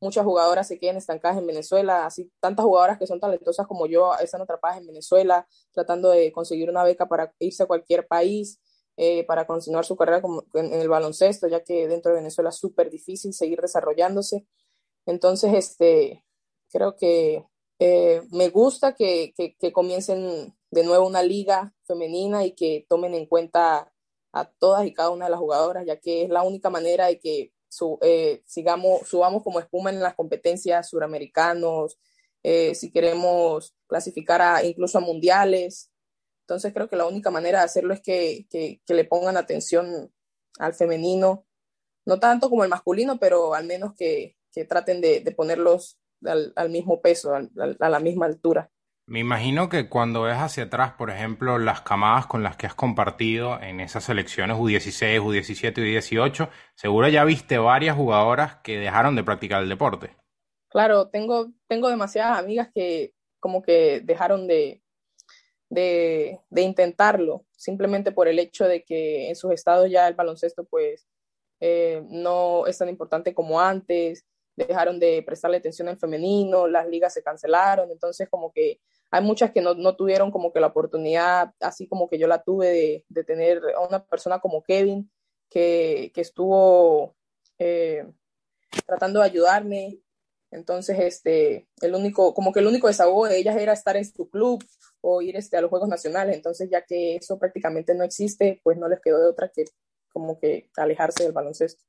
muchas 0.00 0.24
jugadoras 0.24 0.68
se 0.68 0.78
queden 0.78 0.96
estancadas 0.96 1.38
en 1.38 1.46
Venezuela, 1.46 2.06
así 2.06 2.30
tantas 2.40 2.64
jugadoras 2.64 2.98
que 2.98 3.06
son 3.06 3.20
talentosas 3.20 3.66
como 3.66 3.86
yo 3.86 4.14
están 4.16 4.42
atrapadas 4.42 4.78
en 4.78 4.86
Venezuela, 4.86 5.46
tratando 5.72 6.10
de 6.10 6.32
conseguir 6.32 6.70
una 6.70 6.84
beca 6.84 7.08
para 7.08 7.32
irse 7.38 7.62
a 7.62 7.66
cualquier 7.66 8.06
país, 8.06 8.60
eh, 8.96 9.24
para 9.24 9.46
continuar 9.46 9.84
su 9.84 9.96
carrera 9.96 10.22
en, 10.54 10.72
el 10.72 10.88
baloncesto, 10.88 11.48
ya 11.48 11.62
que 11.62 11.88
dentro 11.88 12.12
de 12.12 12.18
Venezuela 12.18 12.50
es 12.50 12.56
súper 12.56 12.90
difícil 12.90 13.32
seguir 13.34 13.60
desarrollándose. 13.60 14.46
Entonces, 15.06 15.52
este, 15.54 16.24
creo 16.70 16.96
que 16.96 17.44
eh, 17.78 18.22
me 18.30 18.48
gusta 18.48 18.94
que, 18.94 19.34
que 19.36 19.72
comiencen 19.72 20.54
de 20.70 20.84
nuevo 20.84 21.06
una 21.06 21.22
liga 21.22 21.74
femenina 21.84 22.44
y 22.44 22.52
que 22.52 22.86
tomen 22.88 23.14
en 23.14 23.26
cuenta 23.26 23.92
a 24.32 24.44
todas 24.44 24.86
y 24.86 24.92
cada 24.92 25.10
una 25.10 25.26
de 25.26 25.30
las 25.30 25.40
jugadoras, 25.40 25.86
ya 25.86 25.98
que 25.98 26.24
es 26.24 26.30
la 26.30 26.42
única 26.42 26.70
manera 26.70 27.06
de 27.06 27.18
que 27.18 27.52
eh, 28.02 28.42
sigamos, 28.46 29.08
subamos 29.08 29.42
como 29.42 29.60
espuma 29.60 29.90
en 29.90 30.00
las 30.00 30.14
competencias 30.14 30.88
suramericanos, 30.88 31.98
eh, 32.42 32.74
si 32.74 32.92
queremos 32.92 33.74
clasificar 33.86 34.42
a, 34.42 34.64
incluso 34.64 34.98
a 34.98 35.00
mundiales. 35.00 35.90
Entonces 36.42 36.72
creo 36.72 36.88
que 36.88 36.96
la 36.96 37.06
única 37.06 37.30
manera 37.30 37.58
de 37.58 37.64
hacerlo 37.64 37.92
es 37.92 38.00
que, 38.00 38.46
que, 38.50 38.80
le 38.94 39.04
pongan 39.04 39.36
atención 39.36 40.12
al 40.58 40.74
femenino, 40.74 41.44
no 42.06 42.20
tanto 42.20 42.48
como 42.48 42.62
el 42.62 42.70
masculino, 42.70 43.18
pero 43.18 43.54
al 43.54 43.66
menos 43.66 43.94
que, 43.94 44.36
que 44.52 44.64
traten 44.64 45.00
de, 45.00 45.20
de 45.20 45.32
ponerlos 45.32 45.98
al, 46.24 46.52
al, 46.56 46.70
mismo 46.70 47.00
peso, 47.00 47.34
a 47.34 47.88
la 47.88 48.00
misma 48.00 48.26
altura. 48.26 48.70
Me 49.08 49.20
imagino 49.20 49.68
que 49.68 49.88
cuando 49.88 50.22
ves 50.22 50.36
hacia 50.36 50.64
atrás, 50.64 50.94
por 50.94 51.10
ejemplo, 51.10 51.58
las 51.58 51.82
camadas 51.82 52.26
con 52.26 52.42
las 52.42 52.56
que 52.56 52.66
has 52.66 52.74
compartido 52.74 53.60
en 53.62 53.78
esas 53.78 54.02
selecciones 54.02 54.56
U16, 54.56 55.20
U17 55.20 55.78
y 55.78 55.94
U18, 55.94 56.50
seguro 56.74 57.08
ya 57.08 57.24
viste 57.24 57.56
varias 57.58 57.96
jugadoras 57.96 58.56
que 58.64 58.78
dejaron 58.78 59.14
de 59.14 59.22
practicar 59.22 59.62
el 59.62 59.68
deporte. 59.68 60.16
Claro, 60.68 61.08
tengo, 61.08 61.52
tengo 61.68 61.88
demasiadas 61.88 62.36
amigas 62.36 62.68
que 62.74 63.14
como 63.38 63.62
que 63.62 64.00
dejaron 64.00 64.48
de, 64.48 64.82
de, 65.70 66.40
intentarlo, 66.56 67.46
simplemente 67.52 68.10
por 68.10 68.26
el 68.26 68.40
hecho 68.40 68.66
de 68.66 68.82
que 68.82 69.28
en 69.28 69.36
sus 69.36 69.52
estados 69.52 69.88
ya 69.88 70.08
el 70.08 70.14
baloncesto 70.14 70.64
pues 70.64 71.06
eh, 71.60 72.02
no 72.08 72.66
es 72.66 72.76
tan 72.76 72.88
importante 72.88 73.34
como 73.34 73.60
antes, 73.60 74.26
dejaron 74.56 74.98
de 74.98 75.22
prestarle 75.24 75.58
atención 75.58 75.86
al 75.86 75.96
femenino, 75.96 76.66
las 76.66 76.88
ligas 76.88 77.14
se 77.14 77.22
cancelaron, 77.22 77.90
entonces 77.92 78.28
como 78.28 78.52
que 78.52 78.80
hay 79.10 79.22
muchas 79.22 79.52
que 79.52 79.60
no, 79.60 79.74
no, 79.74 79.96
tuvieron 79.96 80.30
como 80.30 80.52
que 80.52 80.60
la 80.60 80.68
oportunidad, 80.68 81.52
así 81.60 81.86
como 81.86 82.08
que 82.08 82.18
yo 82.18 82.26
la 82.26 82.42
tuve 82.42 82.68
de, 82.68 83.04
de 83.08 83.24
tener 83.24 83.62
a 83.76 83.80
una 83.80 84.04
persona 84.04 84.40
como 84.40 84.62
Kevin, 84.62 85.10
que, 85.48 86.10
que 86.14 86.20
estuvo 86.20 87.14
eh, 87.58 88.06
tratando 88.86 89.20
de 89.20 89.26
ayudarme. 89.26 90.00
Entonces, 90.50 90.98
este, 90.98 91.68
el 91.82 91.94
único, 91.94 92.34
como 92.34 92.52
que 92.52 92.60
el 92.60 92.66
único 92.66 92.86
desahogo 92.86 93.26
de 93.26 93.38
ellas 93.38 93.56
era 93.56 93.72
estar 93.72 93.96
en 93.96 94.04
su 94.04 94.28
club 94.28 94.64
o 95.00 95.22
ir 95.22 95.36
este, 95.36 95.56
a 95.56 95.60
los 95.60 95.70
Juegos 95.70 95.88
Nacionales. 95.88 96.36
Entonces, 96.36 96.68
ya 96.70 96.82
que 96.82 97.16
eso 97.16 97.38
prácticamente 97.38 97.94
no 97.94 98.04
existe, 98.04 98.60
pues 98.62 98.78
no 98.78 98.88
les 98.88 99.00
quedó 99.00 99.20
de 99.20 99.28
otra 99.28 99.50
que 99.54 99.64
como 100.12 100.38
que 100.38 100.70
alejarse 100.76 101.24
del 101.24 101.32
baloncesto. 101.32 101.84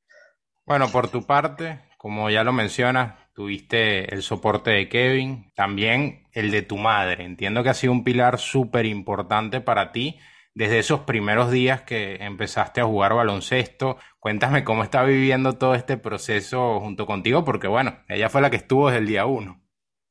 Bueno, 0.65 0.91
por 0.91 1.09
tu 1.09 1.25
parte, 1.25 1.79
como 1.97 2.29
ya 2.29 2.43
lo 2.43 2.51
mencionas, 2.51 3.17
tuviste 3.37 4.11
el 4.15 4.23
soporte 4.23 4.71
de 4.71 4.89
Kevin, 4.89 5.51
también 5.55 6.27
el 6.31 6.49
de 6.49 6.63
tu 6.63 6.75
madre. 6.75 7.23
Entiendo 7.23 7.61
que 7.61 7.69
ha 7.69 7.75
sido 7.75 7.93
un 7.93 8.03
pilar 8.03 8.39
súper 8.39 8.87
importante 8.87 9.61
para 9.61 9.91
ti 9.91 10.17
desde 10.55 10.79
esos 10.79 11.01
primeros 11.01 11.51
días 11.51 11.83
que 11.83 12.15
empezaste 12.15 12.81
a 12.81 12.85
jugar 12.85 13.13
baloncesto. 13.13 13.97
Cuéntame 14.19 14.63
cómo 14.63 14.83
está 14.83 15.03
viviendo 15.03 15.53
todo 15.53 15.75
este 15.75 15.97
proceso 15.97 16.79
junto 16.79 17.05
contigo, 17.05 17.45
porque 17.45 17.67
bueno, 17.67 17.99
ella 18.09 18.27
fue 18.27 18.41
la 18.41 18.49
que 18.49 18.55
estuvo 18.55 18.87
desde 18.87 19.01
el 19.01 19.05
día 19.05 19.27
uno. 19.27 19.61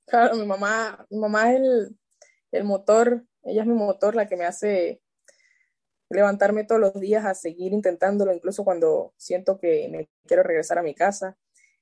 Claro, 0.06 0.36
mi 0.36 0.46
mamá, 0.46 1.04
mi 1.10 1.18
mamá 1.18 1.50
es 1.50 1.56
el, 1.56 1.98
el 2.52 2.62
motor, 2.62 3.24
ella 3.42 3.62
es 3.62 3.66
mi 3.66 3.74
motor, 3.74 4.14
la 4.14 4.28
que 4.28 4.36
me 4.36 4.44
hace 4.44 5.02
levantarme 6.10 6.62
todos 6.62 6.80
los 6.80 7.00
días 7.00 7.24
a 7.24 7.34
seguir 7.34 7.72
intentándolo, 7.72 8.32
incluso 8.32 8.62
cuando 8.62 9.14
siento 9.16 9.58
que 9.58 9.88
me 9.90 10.08
quiero 10.28 10.44
regresar 10.44 10.78
a 10.78 10.82
mi 10.82 10.94
casa. 10.94 11.36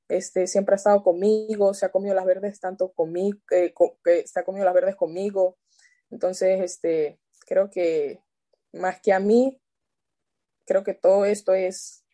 Este, 0.09 0.47
siempre 0.47 0.75
ha 0.75 0.77
estado 0.77 1.03
conmigo, 1.03 1.73
se 1.73 1.87
ha 1.87 1.93
comido 1.93 2.14
las 2.14 2.27
verdes 2.27 2.61
tanto 2.61 2.93
conmigo, 2.93 3.38
eh, 3.51 3.73
se 4.27 4.40
ha 4.40 4.45
comido 4.45 4.64
las 4.64 4.75
verdes 4.75 4.97
conmigo. 4.97 5.59
Entonces, 6.11 6.61
este, 6.61 7.21
creo 7.47 7.71
que 7.71 8.21
más 8.73 9.01
que 9.01 9.12
a 9.12 9.21
mí, 9.21 9.61
creo 10.67 10.85
que 10.85 10.95
todo 10.95 11.25
esto 11.25 11.55
es, 11.55 12.05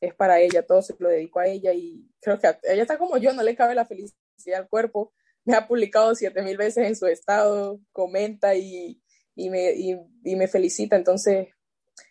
es 0.00 0.14
para 0.14 0.40
ella, 0.40 0.66
todo 0.66 0.82
se 0.82 0.94
lo 0.98 1.08
dedico 1.08 1.40
a 1.40 1.46
ella 1.46 1.72
y 1.72 2.06
creo 2.20 2.38
que 2.38 2.48
ella 2.64 2.82
está 2.82 2.98
como 2.98 3.16
yo, 3.16 3.32
no 3.32 3.42
le 3.42 3.56
cabe 3.56 3.74
la 3.74 3.86
felicidad 3.86 4.60
al 4.60 4.68
cuerpo. 4.68 5.12
Me 5.44 5.56
ha 5.56 5.66
publicado 5.66 6.14
siete 6.14 6.42
mil 6.42 6.58
veces 6.58 6.86
en 6.86 6.96
su 6.96 7.06
estado, 7.06 7.80
comenta 7.92 8.54
y, 8.54 9.02
y 9.34 9.50
me, 9.50 9.72
y 9.72 10.36
me 10.36 10.48
felicita. 10.48 10.96
Entonces, 10.96 11.48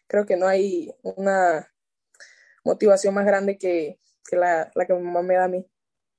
creo 0.07 0.25
que 0.25 0.37
no 0.37 0.47
hay 0.47 0.91
una 1.03 1.71
motivación 2.63 3.13
más 3.13 3.25
grande 3.25 3.57
que, 3.57 3.99
la, 4.35 4.69
que 4.85 4.93
mi 4.93 5.03
mamá 5.03 5.21
me 5.21 5.35
da 5.35 5.45
a 5.45 5.47
mí. 5.47 5.65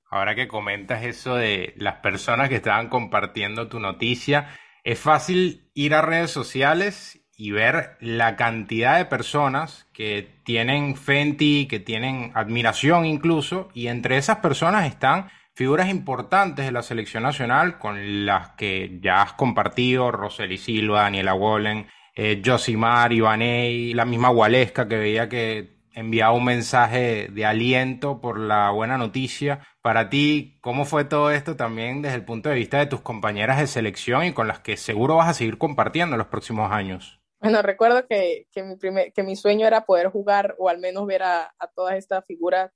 Ahora 0.09 0.33
que 0.35 0.47
comentas 0.47 1.03
eso 1.03 1.35
de 1.35 1.73
las 1.77 1.97
personas 1.97 2.49
que 2.49 2.55
estaban 2.55 2.89
compartiendo 2.89 3.69
tu 3.69 3.79
noticia, 3.79 4.47
es 4.83 4.99
fácil 4.99 5.69
ir 5.75 5.93
a 5.93 6.01
redes 6.01 6.31
sociales 6.31 7.21
y 7.37 7.51
ver 7.51 7.97
la 8.01 8.35
cantidad 8.35 8.97
de 8.97 9.05
personas 9.05 9.87
que 9.93 10.41
tienen 10.43 10.95
fe 10.95 11.21
en 11.21 11.37
ti, 11.37 11.67
que 11.69 11.79
tienen 11.79 12.31
admiración 12.33 13.05
incluso, 13.05 13.69
y 13.73 13.87
entre 13.87 14.17
esas 14.17 14.37
personas 14.37 14.87
están 14.87 15.29
figuras 15.53 15.89
importantes 15.89 16.65
de 16.65 16.71
la 16.71 16.81
selección 16.81 17.23
nacional 17.23 17.77
con 17.77 18.25
las 18.25 18.51
que 18.51 18.99
ya 19.01 19.21
has 19.21 19.33
compartido, 19.33 20.11
Roseli 20.11 20.57
Silva, 20.57 21.03
Daniela 21.03 21.33
Wallen, 21.33 21.87
eh, 22.15 22.41
Josimar, 22.43 23.13
Ivaney, 23.13 23.93
la 23.93 24.05
misma 24.05 24.29
Gualesca 24.29 24.87
que 24.87 24.97
veía 24.97 25.29
que 25.29 25.78
enviaba 25.93 26.33
un 26.33 26.45
mensaje 26.45 27.27
de 27.31 27.45
aliento 27.45 28.21
por 28.21 28.39
la 28.39 28.71
buena 28.71 28.97
noticia. 28.97 29.65
Para 29.81 30.09
ti, 30.09 30.57
¿cómo 30.61 30.85
fue 30.85 31.05
todo 31.05 31.31
esto 31.31 31.55
también 31.55 32.01
desde 32.01 32.17
el 32.17 32.25
punto 32.25 32.49
de 32.49 32.55
vista 32.55 32.79
de 32.79 32.85
tus 32.85 33.01
compañeras 33.01 33.59
de 33.59 33.67
selección 33.67 34.25
y 34.25 34.33
con 34.33 34.47
las 34.47 34.59
que 34.59 34.77
seguro 34.77 35.15
vas 35.15 35.29
a 35.29 35.33
seguir 35.33 35.57
compartiendo 35.57 36.15
en 36.15 36.19
los 36.19 36.27
próximos 36.27 36.71
años? 36.71 37.19
Bueno, 37.41 37.61
recuerdo 37.61 38.05
que, 38.05 38.47
mi, 38.57 38.75
primer, 38.75 39.13
que 39.13 39.23
mi 39.23 39.35
sueño 39.35 39.65
era 39.65 39.85
poder 39.85 40.09
jugar 40.09 40.55
o 40.57 40.67
al 40.67 40.77
menos 40.79 41.05
ver 41.07 41.23
a, 41.23 41.53
todas 41.73 41.95
estas 41.95 42.25
figuras 42.25 42.71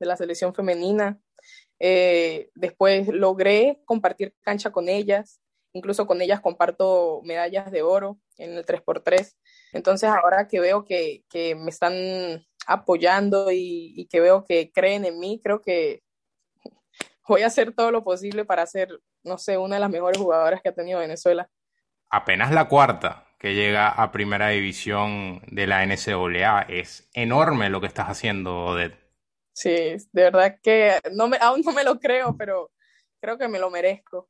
de 0.00 0.06
la 0.06 0.16
selección 0.16 0.54
femenina. 0.54 1.20
Eh, 1.78 2.50
después 2.54 3.06
logré 3.08 3.80
compartir 3.84 4.34
cancha 4.40 4.70
con 4.70 4.88
ellas, 4.88 5.40
incluso 5.72 6.08
con 6.08 6.20
ellas 6.20 6.40
comparto 6.40 7.20
medallas 7.22 7.70
de 7.70 7.82
oro 7.82 8.18
en 8.36 8.54
el 8.54 8.66
3x3. 8.66 9.36
Entonces 9.72 10.10
ahora 10.10 10.48
que 10.48 10.58
veo 10.58 10.84
que, 10.84 11.22
que 11.28 11.54
me 11.54 11.70
están 11.70 11.94
apoyando 12.68 13.50
y, 13.50 13.94
y, 13.96 14.06
que 14.06 14.20
veo 14.20 14.44
que 14.44 14.70
creen 14.70 15.04
en 15.04 15.18
mí, 15.18 15.40
creo 15.42 15.60
que 15.60 16.02
voy 17.28 17.42
a 17.42 17.46
hacer 17.46 17.72
todo 17.72 17.90
lo 17.90 18.04
posible 18.04 18.44
para 18.44 18.66
ser, 18.66 19.00
no 19.24 19.38
sé, 19.38 19.58
una 19.58 19.76
de 19.76 19.80
las 19.80 19.90
mejores 19.90 20.18
jugadoras 20.18 20.60
que 20.62 20.68
ha 20.68 20.74
tenido 20.74 21.00
Venezuela. 21.00 21.48
Apenas 22.10 22.52
la 22.52 22.68
cuarta 22.68 23.24
que 23.38 23.54
llega 23.54 23.88
a 23.88 24.10
primera 24.10 24.48
división 24.48 25.40
de 25.46 25.66
la 25.66 25.84
NCAA. 25.86 26.62
Es 26.68 27.08
enorme 27.14 27.70
lo 27.70 27.80
que 27.80 27.86
estás 27.86 28.08
haciendo, 28.08 28.66
Odette. 28.66 28.98
Sí, 29.52 29.96
de 30.12 30.22
verdad 30.22 30.58
que 30.62 30.98
no 31.12 31.28
me, 31.28 31.36
aún 31.38 31.62
no 31.64 31.72
me 31.72 31.84
lo 31.84 31.98
creo, 31.98 32.36
pero 32.36 32.70
creo 33.20 33.38
que 33.38 33.48
me 33.48 33.58
lo 33.58 33.70
merezco. 33.70 34.28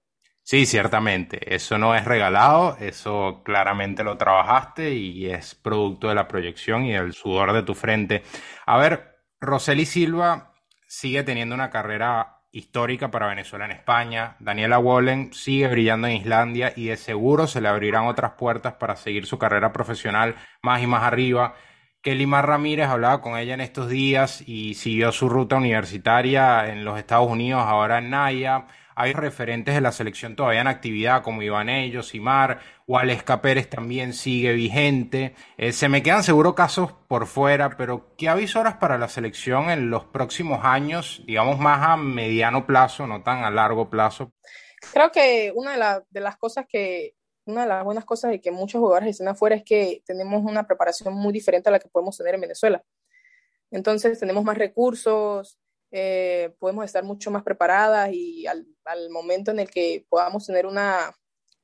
Sí, 0.50 0.64
ciertamente. 0.64 1.54
Eso 1.54 1.76
no 1.76 1.94
es 1.94 2.06
regalado, 2.06 2.78
eso 2.80 3.42
claramente 3.44 4.02
lo 4.02 4.16
trabajaste 4.16 4.94
y 4.94 5.26
es 5.26 5.54
producto 5.54 6.08
de 6.08 6.14
la 6.14 6.26
proyección 6.26 6.87
y 6.87 6.92
del 6.92 7.12
sudor 7.12 7.52
de 7.52 7.62
tu 7.64 7.74
frente. 7.74 8.22
A 8.64 8.78
ver, 8.78 9.18
Roseli 9.42 9.84
Silva 9.84 10.54
sigue 10.87 11.22
teniendo 11.22 11.54
una 11.54 11.68
carrera 11.68 12.38
histórica 12.50 13.11
para 13.11 13.26
Venezuela 13.26 13.66
en 13.66 13.72
España. 13.72 14.37
Daniela 14.40 14.78
Wallen 14.78 15.34
sigue 15.34 15.68
brillando 15.68 16.06
en 16.06 16.16
Islandia 16.16 16.72
y 16.74 16.87
de 16.87 16.96
seguro 16.96 17.46
se 17.46 17.61
le 17.61 17.68
abrirán 17.68 18.06
otras 18.06 18.32
puertas 18.38 18.72
para 18.72 18.96
seguir 18.96 19.26
su 19.26 19.37
carrera 19.37 19.70
profesional 19.74 20.34
más 20.62 20.82
y 20.82 20.87
más 20.87 21.02
arriba. 21.02 21.56
Kelly 22.00 22.26
Mar 22.26 22.46
Ramírez 22.46 22.88
hablaba 22.88 23.20
con 23.20 23.37
ella 23.37 23.52
en 23.52 23.61
estos 23.61 23.90
días 23.90 24.42
y 24.46 24.72
siguió 24.72 25.12
su 25.12 25.28
ruta 25.28 25.56
universitaria 25.56 26.72
en 26.72 26.87
los 26.87 26.98
Estados 26.98 27.28
Unidos, 27.28 27.64
ahora 27.66 27.98
en 27.98 28.08
Naya. 28.08 28.64
Hay 29.00 29.12
referentes 29.12 29.76
de 29.76 29.80
la 29.80 29.92
selección 29.92 30.34
todavía 30.34 30.61
en 30.61 30.66
actividad 30.66 31.22
como 31.22 31.40
Iván 31.40 31.68
Ellos, 31.68 32.16
Imar, 32.16 32.58
Waleska 32.88 33.40
Pérez 33.40 33.70
también 33.70 34.12
sigue 34.12 34.52
vigente. 34.52 35.37
Eh, 35.56 35.70
se 35.70 35.88
me 35.88 36.02
quedan 36.02 36.24
seguro 36.24 36.56
casos 36.56 36.90
por 37.06 37.28
fuera, 37.28 37.76
pero 37.76 38.16
¿qué 38.16 38.28
avisoras 38.28 38.78
para 38.78 38.98
la 38.98 39.06
selección 39.06 39.70
en 39.70 39.88
los 39.88 40.04
próximos 40.06 40.64
años, 40.64 41.22
digamos 41.28 41.61
más 41.61 41.88
a 41.88 41.96
mediano 41.96 42.66
plazo, 42.66 43.06
no 43.06 43.22
tan 43.22 43.44
a 43.44 43.52
largo 43.52 43.88
plazo? 43.88 44.32
Creo 44.92 45.12
que 45.12 45.52
una 45.54 46.02
de, 46.11 46.20
las 46.20 46.37
cosas 46.37 46.66
que 46.68 47.14
una 47.44 47.62
de 47.62 47.68
las 47.68 47.84
buenas 47.84 48.04
cosas 48.04 48.32
de 48.32 48.40
que 48.40 48.50
muchos 48.50 48.80
jugadores 48.80 49.11
estén 49.11 49.28
afuera 49.28 49.54
es 49.54 49.62
que 49.62 50.02
tenemos 50.06 50.42
una 50.42 50.66
preparación 50.66 51.14
muy 51.14 51.32
diferente 51.32 51.68
a 51.68 51.72
la 51.72 51.78
que 51.78 51.88
podemos 51.88 52.16
tener 52.16 52.34
en 52.34 52.40
Venezuela. 52.40 52.82
Entonces 53.70 54.18
tenemos 54.18 54.42
más 54.42 54.58
recursos, 54.58 55.56
eh, 55.90 56.55
podemos 56.59 56.85
estar 56.85 57.03
mucho 57.05 57.31
más 57.31 57.42
preparadas 57.42 58.11
y 58.12 58.46
al, 58.46 58.66
momento 59.11 59.51
en 59.51 59.61
el 59.61 59.70
que 59.70 60.05
podamos 60.09 60.46
tener 60.46 60.66
una, 60.66 61.14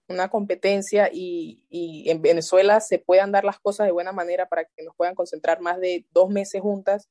una 0.09 0.29
competencia 0.29 1.11
y, 1.13 1.67
y, 1.69 2.11
en 2.11 2.23
Venezuela 2.23 2.81
se 2.81 2.99
puedan 2.99 3.33
dar 3.33 3.45
las 3.45 3.59
cosas 3.59 3.87
de 3.87 3.93
buena 3.93 4.13
manera 4.13 4.47
para 4.47 4.65
que 4.65 4.83
nos 4.83 4.95
puedan 4.97 5.15
concentrar 5.15 5.61
más 5.61 5.79
de 5.79 6.07
dos 6.11 6.31
meses 6.31 6.61
juntas. 6.63 7.09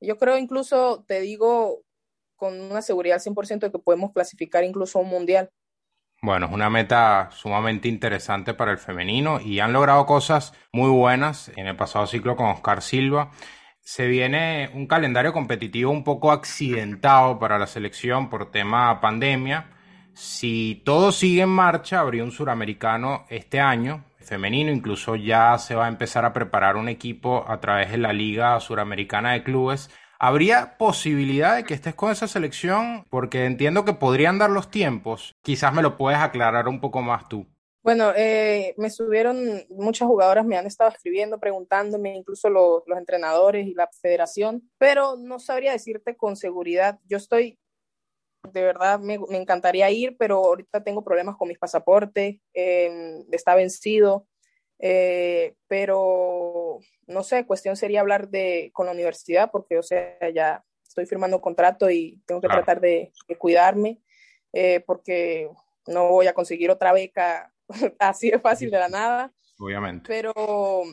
Yo 0.00 0.18
creo 0.18 0.38
incluso, 0.38 1.04
te 1.06 1.20
digo 1.20 1.82
con 2.36 2.60
una 2.60 2.82
seguridad 2.82 3.20
al 3.24 3.34
100% 3.34 3.60
de 3.60 3.70
que 3.70 3.78
podemos 3.78 4.12
clasificar 4.12 4.64
incluso 4.64 4.98
un 4.98 5.08
mundial. 5.08 5.50
Bueno, 6.20 6.46
es 6.46 6.52
una 6.52 6.70
meta 6.70 7.30
sumamente 7.32 7.88
interesante 7.88 8.54
para 8.54 8.72
el 8.72 8.78
femenino 8.78 9.40
y 9.40 9.60
han 9.60 9.72
logrado 9.72 10.06
cosas 10.06 10.52
muy 10.72 10.90
buenas 10.90 11.50
en 11.56 11.66
el 11.68 11.76
pasado 11.76 12.06
ciclo 12.06 12.36
con 12.36 12.46
Oscar 12.46 12.82
Silva 12.82 13.30
se 13.84 14.06
viene 14.06 14.70
un 14.74 14.86
calendario 14.86 15.32
competitivo 15.32 15.90
un 15.90 16.04
poco 16.04 16.30
accidentado 16.30 17.38
para 17.38 17.58
la 17.58 17.66
selección 17.66 18.30
por 18.30 18.50
tema 18.50 19.00
pandemia. 19.00 19.70
Si 20.14 20.82
todo 20.84 21.10
sigue 21.10 21.42
en 21.42 21.48
marcha, 21.48 22.00
habría 22.00 22.22
un 22.22 22.32
suramericano 22.32 23.24
este 23.28 23.60
año, 23.60 24.04
femenino, 24.18 24.70
incluso 24.70 25.16
ya 25.16 25.58
se 25.58 25.74
va 25.74 25.86
a 25.86 25.88
empezar 25.88 26.24
a 26.24 26.32
preparar 26.32 26.76
un 26.76 26.88
equipo 26.88 27.44
a 27.48 27.60
través 27.60 27.90
de 27.90 27.98
la 27.98 28.12
Liga 28.12 28.58
Suramericana 28.60 29.32
de 29.32 29.42
Clubes. 29.42 29.90
¿Habría 30.18 30.78
posibilidad 30.78 31.56
de 31.56 31.64
que 31.64 31.74
estés 31.74 31.96
con 31.96 32.12
esa 32.12 32.28
selección? 32.28 33.04
Porque 33.10 33.44
entiendo 33.46 33.84
que 33.84 33.94
podrían 33.94 34.38
dar 34.38 34.50
los 34.50 34.70
tiempos. 34.70 35.34
Quizás 35.42 35.74
me 35.74 35.82
lo 35.82 35.96
puedes 35.96 36.20
aclarar 36.20 36.68
un 36.68 36.80
poco 36.80 37.02
más 37.02 37.28
tú. 37.28 37.48
Bueno, 37.82 38.12
eh, 38.14 38.74
me 38.76 38.90
subieron, 38.90 39.64
muchas 39.68 40.06
jugadoras 40.06 40.46
me 40.46 40.56
han 40.56 40.66
estado 40.66 40.90
escribiendo, 40.90 41.40
preguntándome, 41.40 42.14
incluso 42.14 42.48
los, 42.48 42.84
los 42.86 42.96
entrenadores 42.96 43.66
y 43.66 43.74
la 43.74 43.88
federación, 44.00 44.70
pero 44.78 45.16
no 45.16 45.40
sabría 45.40 45.72
decirte 45.72 46.16
con 46.16 46.36
seguridad. 46.36 47.00
Yo 47.08 47.16
estoy, 47.16 47.58
de 48.52 48.62
verdad, 48.62 49.00
me, 49.00 49.18
me 49.18 49.36
encantaría 49.36 49.90
ir, 49.90 50.16
pero 50.16 50.36
ahorita 50.36 50.84
tengo 50.84 51.02
problemas 51.02 51.36
con 51.36 51.48
mis 51.48 51.58
pasaportes, 51.58 52.36
eh, 52.54 53.24
está 53.32 53.56
vencido, 53.56 54.28
eh, 54.78 55.56
pero 55.66 56.78
no 57.08 57.24
sé, 57.24 57.46
cuestión 57.46 57.76
sería 57.76 58.00
hablar 58.00 58.28
de, 58.28 58.70
con 58.72 58.86
la 58.86 58.92
universidad, 58.92 59.50
porque, 59.50 59.76
o 59.76 59.82
sea, 59.82 60.16
ya 60.32 60.64
estoy 60.86 61.06
firmando 61.06 61.38
un 61.38 61.42
contrato 61.42 61.90
y 61.90 62.22
tengo 62.26 62.40
que 62.40 62.48
tratar 62.48 62.80
de, 62.80 63.12
de 63.26 63.36
cuidarme, 63.38 64.00
eh, 64.52 64.84
porque 64.86 65.50
no 65.88 66.08
voy 66.10 66.28
a 66.28 66.34
conseguir 66.34 66.70
otra 66.70 66.92
beca 66.92 67.51
así 67.98 68.30
de 68.30 68.38
fácil 68.38 68.70
de 68.70 68.78
la 68.78 68.88
nada. 68.88 69.32
Obviamente. 69.58 70.04
Pero 70.08 70.84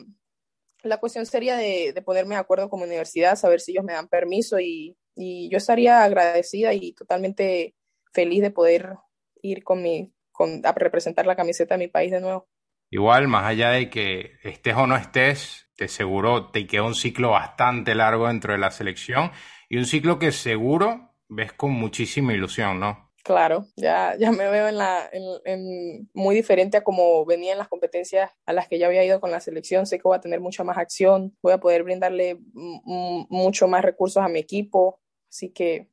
la 0.82 0.98
cuestión 0.98 1.26
sería 1.26 1.56
de, 1.56 1.92
de, 1.92 2.02
ponerme 2.02 2.34
de 2.34 2.40
acuerdo 2.40 2.68
con 2.68 2.80
mi 2.80 2.86
universidad, 2.86 3.36
saber 3.36 3.60
si 3.60 3.72
ellos 3.72 3.84
me 3.84 3.92
dan 3.92 4.08
permiso 4.08 4.58
y, 4.60 4.96
y, 5.14 5.50
yo 5.50 5.58
estaría 5.58 6.02
agradecida 6.02 6.72
y 6.72 6.92
totalmente 6.92 7.74
feliz 8.12 8.42
de 8.42 8.50
poder 8.50 8.94
ir 9.42 9.62
con 9.64 9.82
mi, 9.82 10.12
con, 10.30 10.62
a 10.64 10.72
representar 10.72 11.26
la 11.26 11.36
camiseta 11.36 11.74
de 11.74 11.84
mi 11.84 11.88
país 11.88 12.10
de 12.10 12.20
nuevo. 12.20 12.48
Igual, 12.90 13.28
más 13.28 13.44
allá 13.44 13.70
de 13.70 13.88
que 13.88 14.32
estés 14.42 14.74
o 14.74 14.86
no 14.86 14.96
estés, 14.96 15.70
te 15.76 15.86
seguro 15.86 16.50
te 16.50 16.66
queda 16.66 16.82
un 16.82 16.94
ciclo 16.94 17.30
bastante 17.30 17.94
largo 17.94 18.26
dentro 18.26 18.52
de 18.52 18.58
la 18.58 18.70
selección 18.70 19.30
y 19.68 19.78
un 19.78 19.86
ciclo 19.86 20.18
que 20.18 20.32
seguro 20.32 21.14
ves 21.28 21.52
con 21.52 21.70
muchísima 21.70 22.34
ilusión, 22.34 22.80
¿no? 22.80 23.09
Claro, 23.22 23.66
ya, 23.76 24.16
ya 24.18 24.32
me 24.32 24.48
veo 24.48 24.68
en 24.68 24.78
la, 24.78 25.08
en, 25.12 26.08
muy 26.14 26.34
diferente 26.34 26.78
a 26.78 26.84
como 26.84 27.24
venía 27.26 27.52
en 27.52 27.58
las 27.58 27.68
competencias 27.68 28.30
a 28.46 28.52
las 28.52 28.66
que 28.66 28.78
ya 28.78 28.86
había 28.86 29.04
ido 29.04 29.20
con 29.20 29.30
la 29.30 29.40
selección. 29.40 29.86
Sé 29.86 29.98
que 29.98 30.04
voy 30.04 30.16
a 30.16 30.20
tener 30.20 30.40
mucha 30.40 30.64
más 30.64 30.78
acción, 30.78 31.36
voy 31.42 31.52
a 31.52 31.58
poder 31.58 31.82
brindarle 31.82 32.38
mucho 32.54 33.68
más 33.68 33.84
recursos 33.84 34.22
a 34.22 34.28
mi 34.28 34.38
equipo. 34.38 35.00
Así 35.28 35.50
que 35.50 35.88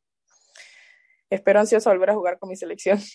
espero 1.30 1.60
ansioso 1.60 1.90
volver 1.90 2.12
a 2.12 2.16
jugar 2.16 2.40
con 2.40 2.50
mi 2.50 2.56
selección. 2.56 3.00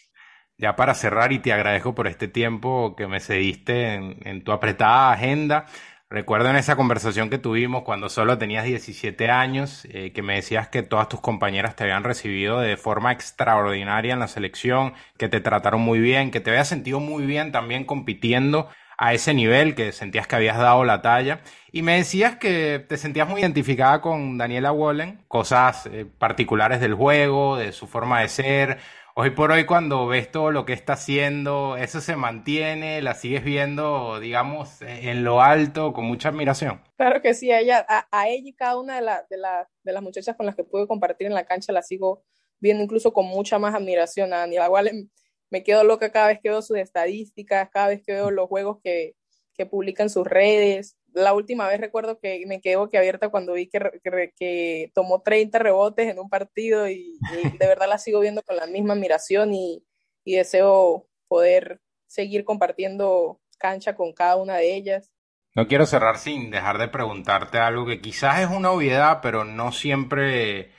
Ya 0.58 0.76
para 0.76 0.94
cerrar, 0.94 1.32
y 1.32 1.40
te 1.40 1.52
agradezco 1.52 1.94
por 1.94 2.06
este 2.06 2.28
tiempo 2.28 2.94
que 2.94 3.08
me 3.08 3.20
cediste 3.20 3.94
en 3.94 4.44
tu 4.44 4.52
apretada 4.52 5.10
agenda. 5.10 5.66
Recuerdo 6.12 6.50
en 6.50 6.56
esa 6.56 6.76
conversación 6.76 7.30
que 7.30 7.38
tuvimos 7.38 7.84
cuando 7.84 8.10
solo 8.10 8.36
tenías 8.36 8.64
17 8.66 9.30
años, 9.30 9.86
eh, 9.90 10.12
que 10.12 10.20
me 10.20 10.34
decías 10.34 10.68
que 10.68 10.82
todas 10.82 11.08
tus 11.08 11.22
compañeras 11.22 11.74
te 11.74 11.84
habían 11.84 12.04
recibido 12.04 12.60
de 12.60 12.76
forma 12.76 13.12
extraordinaria 13.12 14.12
en 14.12 14.18
la 14.18 14.28
selección, 14.28 14.92
que 15.16 15.30
te 15.30 15.40
trataron 15.40 15.80
muy 15.80 16.00
bien, 16.00 16.30
que 16.30 16.40
te 16.40 16.50
habías 16.50 16.68
sentido 16.68 17.00
muy 17.00 17.24
bien 17.24 17.50
también 17.50 17.86
compitiendo 17.86 18.68
a 18.98 19.14
ese 19.14 19.32
nivel, 19.32 19.74
que 19.74 19.90
sentías 19.90 20.26
que 20.26 20.36
habías 20.36 20.58
dado 20.58 20.84
la 20.84 21.00
talla. 21.00 21.40
Y 21.72 21.80
me 21.80 21.96
decías 21.96 22.36
que 22.36 22.84
te 22.86 22.98
sentías 22.98 23.26
muy 23.26 23.40
identificada 23.40 24.02
con 24.02 24.36
Daniela 24.36 24.70
Wallen, 24.70 25.24
cosas 25.28 25.86
eh, 25.86 26.04
particulares 26.18 26.80
del 26.82 26.92
juego, 26.92 27.56
de 27.56 27.72
su 27.72 27.86
forma 27.86 28.20
de 28.20 28.28
ser, 28.28 28.78
hoy 29.14 29.30
por 29.30 29.50
hoy 29.50 29.66
cuando 29.66 30.06
ves 30.06 30.30
todo 30.30 30.50
lo 30.50 30.64
que 30.64 30.72
está 30.72 30.94
haciendo, 30.94 31.76
eso 31.76 32.00
se 32.00 32.16
mantiene, 32.16 33.02
la 33.02 33.14
sigues 33.14 33.44
viendo, 33.44 34.20
digamos, 34.20 34.82
en 34.82 35.24
lo 35.24 35.42
alto 35.42 35.92
con 35.92 36.04
mucha 36.04 36.30
admiración. 36.30 36.82
Claro 36.96 37.22
que 37.22 37.34
sí, 37.34 37.50
a 37.50 37.60
ella, 37.60 37.86
a, 37.88 38.28
ella 38.28 38.48
y 38.48 38.54
cada 38.54 38.78
una 38.78 39.00
de, 39.00 39.06
de, 39.30 39.38
de, 39.82 39.92
las 39.92 40.02
muchachas 40.02 40.36
con 40.36 40.46
las 40.46 40.56
que 40.56 40.64
pude 40.64 40.86
compartir 40.86 41.26
en 41.26 41.34
la 41.34 41.44
cancha 41.44 41.72
la 41.72 41.82
sigo 41.82 42.24
viendo 42.60 42.82
incluso 42.82 43.12
con 43.12 43.26
mucha 43.26 43.58
más 43.58 43.74
admiración. 43.74 44.32
A 44.32 44.38
Daniela 44.38 44.70
Wallen 44.70 45.10
me 45.50 45.62
quedo 45.62 45.84
loca 45.84 46.10
cada 46.10 46.28
vez 46.28 46.40
que 46.40 46.48
veo 46.48 46.62
sus 46.62 46.78
estadísticas, 46.78 47.68
cada 47.70 47.88
vez 47.88 48.02
que 48.02 48.12
veo 48.12 48.30
los 48.30 48.48
juegos 48.48 48.78
que, 48.82 49.14
que 49.54 49.66
publica 49.66 50.02
en 50.02 50.10
sus 50.10 50.26
redes 50.26 50.96
la 51.14 51.32
última 51.32 51.68
vez 51.68 51.80
recuerdo 51.80 52.18
que 52.18 52.44
me 52.46 52.60
quedé 52.60 52.76
abierta 52.76 53.28
cuando 53.28 53.54
vi 53.54 53.68
que, 53.68 54.00
que, 54.36 54.90
tomó 54.94 55.22
30 55.22 55.58
rebotes 55.58 56.08
en 56.08 56.18
un 56.18 56.28
partido 56.28 56.88
y, 56.88 57.18
de 57.58 57.66
verdad 57.66 57.88
la 57.88 57.98
sigo 57.98 58.20
viendo 58.20 58.42
con 58.42 58.56
la 58.56 58.66
misma 58.66 58.94
admiración 58.94 59.52
y, 59.52 59.84
y, 60.24 60.36
deseo 60.36 61.08
poder 61.28 61.80
seguir 62.06 62.44
compartiendo 62.44 63.40
cancha 63.58 63.94
con 63.94 64.12
cada 64.12 64.36
una 64.36 64.56
de 64.56 64.74
ellas. 64.74 65.10
No 65.54 65.66
quiero 65.66 65.86
cerrar 65.86 66.18
sin 66.18 66.50
dejar 66.50 66.78
de 66.78 66.88
preguntarte 66.88 67.58
algo 67.58 67.86
que 67.86 68.00
quizás 68.00 68.40
es 68.40 68.48
una 68.48 68.70
obviedad, 68.70 69.20
pero 69.22 69.44
no 69.44 69.70
siempre 69.70 70.72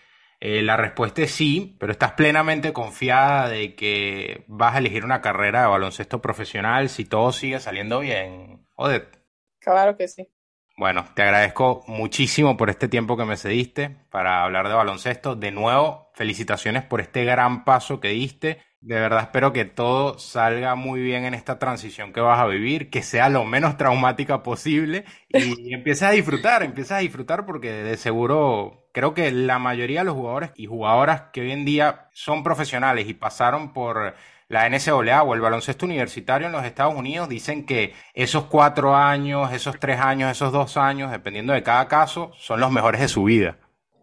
eh, 0.46 0.62
la 0.62 0.76
respuesta 0.76 1.22
es 1.22 1.32
sí, 1.32 1.78
pero 1.80 1.93
estás 1.93 2.13
plenamente 2.13 2.74
confiada 2.74 3.48
de 3.48 3.76
que 3.76 4.43
vas 4.50 4.76
a 4.76 4.80
elegir 4.80 5.06
una 5.06 5.22
carrera 5.22 5.62
de 5.62 5.67
baloncesto 5.67 6.22
profesional 6.22 6.89
si 6.89 7.06
todo 7.06 7.32
sigue 7.32 7.62
saliendo 7.62 8.00
bien. 8.00 8.67
Odette. 8.76 9.23
Claro 9.63 9.97
que 9.97 10.08
sí. 10.08 10.30
Bueno, 10.76 11.06
te 11.13 11.21
agradezco 11.21 11.84
muchísimo 11.88 12.58
por 12.58 12.69
este 12.71 12.88
tiempo 12.88 13.15
que 13.15 13.26
me 13.26 13.38
cediste 13.38 13.91
para 14.10 14.43
hablar 14.43 14.67
de 14.67 14.73
baloncesto. 14.73 15.36
De 15.36 15.52
nuevo, 15.52 16.10
felicitaciones 16.15 16.84
por 16.84 16.99
este 16.99 17.23
gran 17.26 17.63
paso 17.63 17.99
que 17.99 18.10
diste. 18.10 18.60
De 18.82 18.95
verdad 18.95 19.21
espero 19.21 19.54
que 19.54 19.65
todo 19.65 20.17
salga 20.17 20.73
muy 20.76 20.99
bien 21.02 21.26
en 21.26 21.36
esta 21.36 21.60
transición 21.60 22.12
que 22.12 22.21
vas 22.21 22.39
a 22.39 22.47
vivir, 22.47 22.89
que 22.89 23.04
sea 23.04 23.30
lo 23.30 23.45
menos 23.45 23.78
traumática 23.78 24.41
posible 24.43 25.06
y 25.30 25.73
empieces 25.73 26.04
a 26.04 26.12
disfrutar, 26.12 26.63
empieces 26.63 26.91
a 26.91 26.97
disfrutar 26.97 27.45
porque 27.45 27.71
de 27.71 27.95
seguro 27.95 28.89
creo 28.93 29.13
que 29.13 29.32
la 29.32 29.60
mayoría 29.60 29.99
de 29.99 30.06
los 30.06 30.15
jugadores 30.15 30.52
y 30.56 30.65
jugadoras 30.65 31.26
que 31.32 31.41
hoy 31.41 31.52
en 31.52 31.65
día 31.65 32.10
son 32.13 32.43
profesionales 32.43 33.08
y 33.08 33.13
pasaron 33.13 33.73
por 33.73 34.15
la 34.54 34.70
NCAA 34.70 35.24
o 35.24 35.34
el 35.34 35.42
baloncesto 35.42 35.88
universitario 35.88 36.46
en 36.46 36.54
los 36.54 36.63
Estados 36.63 36.94
Unidos 36.94 37.28
dicen 37.28 37.66
que 37.66 37.94
esos 38.13 38.46
cuatro 38.46 38.96
años, 38.96 39.52
esos 39.52 39.80
tres 39.80 40.00
años, 40.00 40.32
esos 40.32 40.52
dos 40.52 40.78
años, 40.78 41.12
dependiendo 41.12 41.54
de 41.54 41.63
cada 41.63 41.88
caso, 41.88 42.32
son 42.38 42.60
los 42.60 42.72
mejores 42.72 43.02
de 43.02 43.08
su 43.08 43.24
vida. 43.24 43.58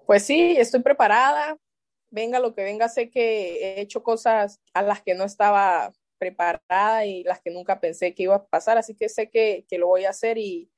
Pues 0.06 0.24
sí, 0.24 0.56
estoy 0.58 0.80
preparada. 0.80 1.56
Venga 2.10 2.40
lo 2.40 2.52
que 2.52 2.64
venga, 2.64 2.88
sé 2.88 3.10
que 3.10 3.76
he 3.76 3.80
hecho 3.80 4.02
cosas 4.02 4.58
a 4.74 4.82
las 4.82 5.00
que 5.02 5.14
no 5.14 5.22
estaba 5.22 5.92
preparada 6.18 7.06
y 7.06 7.22
las 7.22 7.40
que 7.40 7.52
nunca 7.52 7.78
pensé 7.78 8.12
que 8.12 8.24
iba 8.24 8.34
a 8.34 8.44
pasar, 8.44 8.76
así 8.76 8.96
que 8.96 9.08
sé 9.08 9.30
que, 9.30 9.64
lo 9.78 9.86
voy 9.86 10.04
a 10.04 10.10
hacer 10.10 10.36
y, 10.36 10.68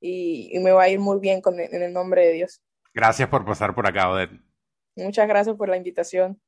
me 0.00 0.70
va 0.70 0.84
a 0.84 0.88
ir 0.88 1.00
muy 1.00 1.18
bien 1.18 1.40
con, 1.40 1.58
en 1.58 1.82
el 1.82 1.92
nombre 1.92 2.24
de 2.24 2.34
Dios. 2.34 2.62
Gracias 2.94 3.28
por 3.28 3.44
pasar 3.44 3.74
por 3.74 3.84
acá, 3.84 4.10
Odette. 4.10 4.40
Muchas 4.94 5.26
gracias 5.26 5.56
por 5.56 5.68
la 5.68 5.76
invitación. 5.76 6.40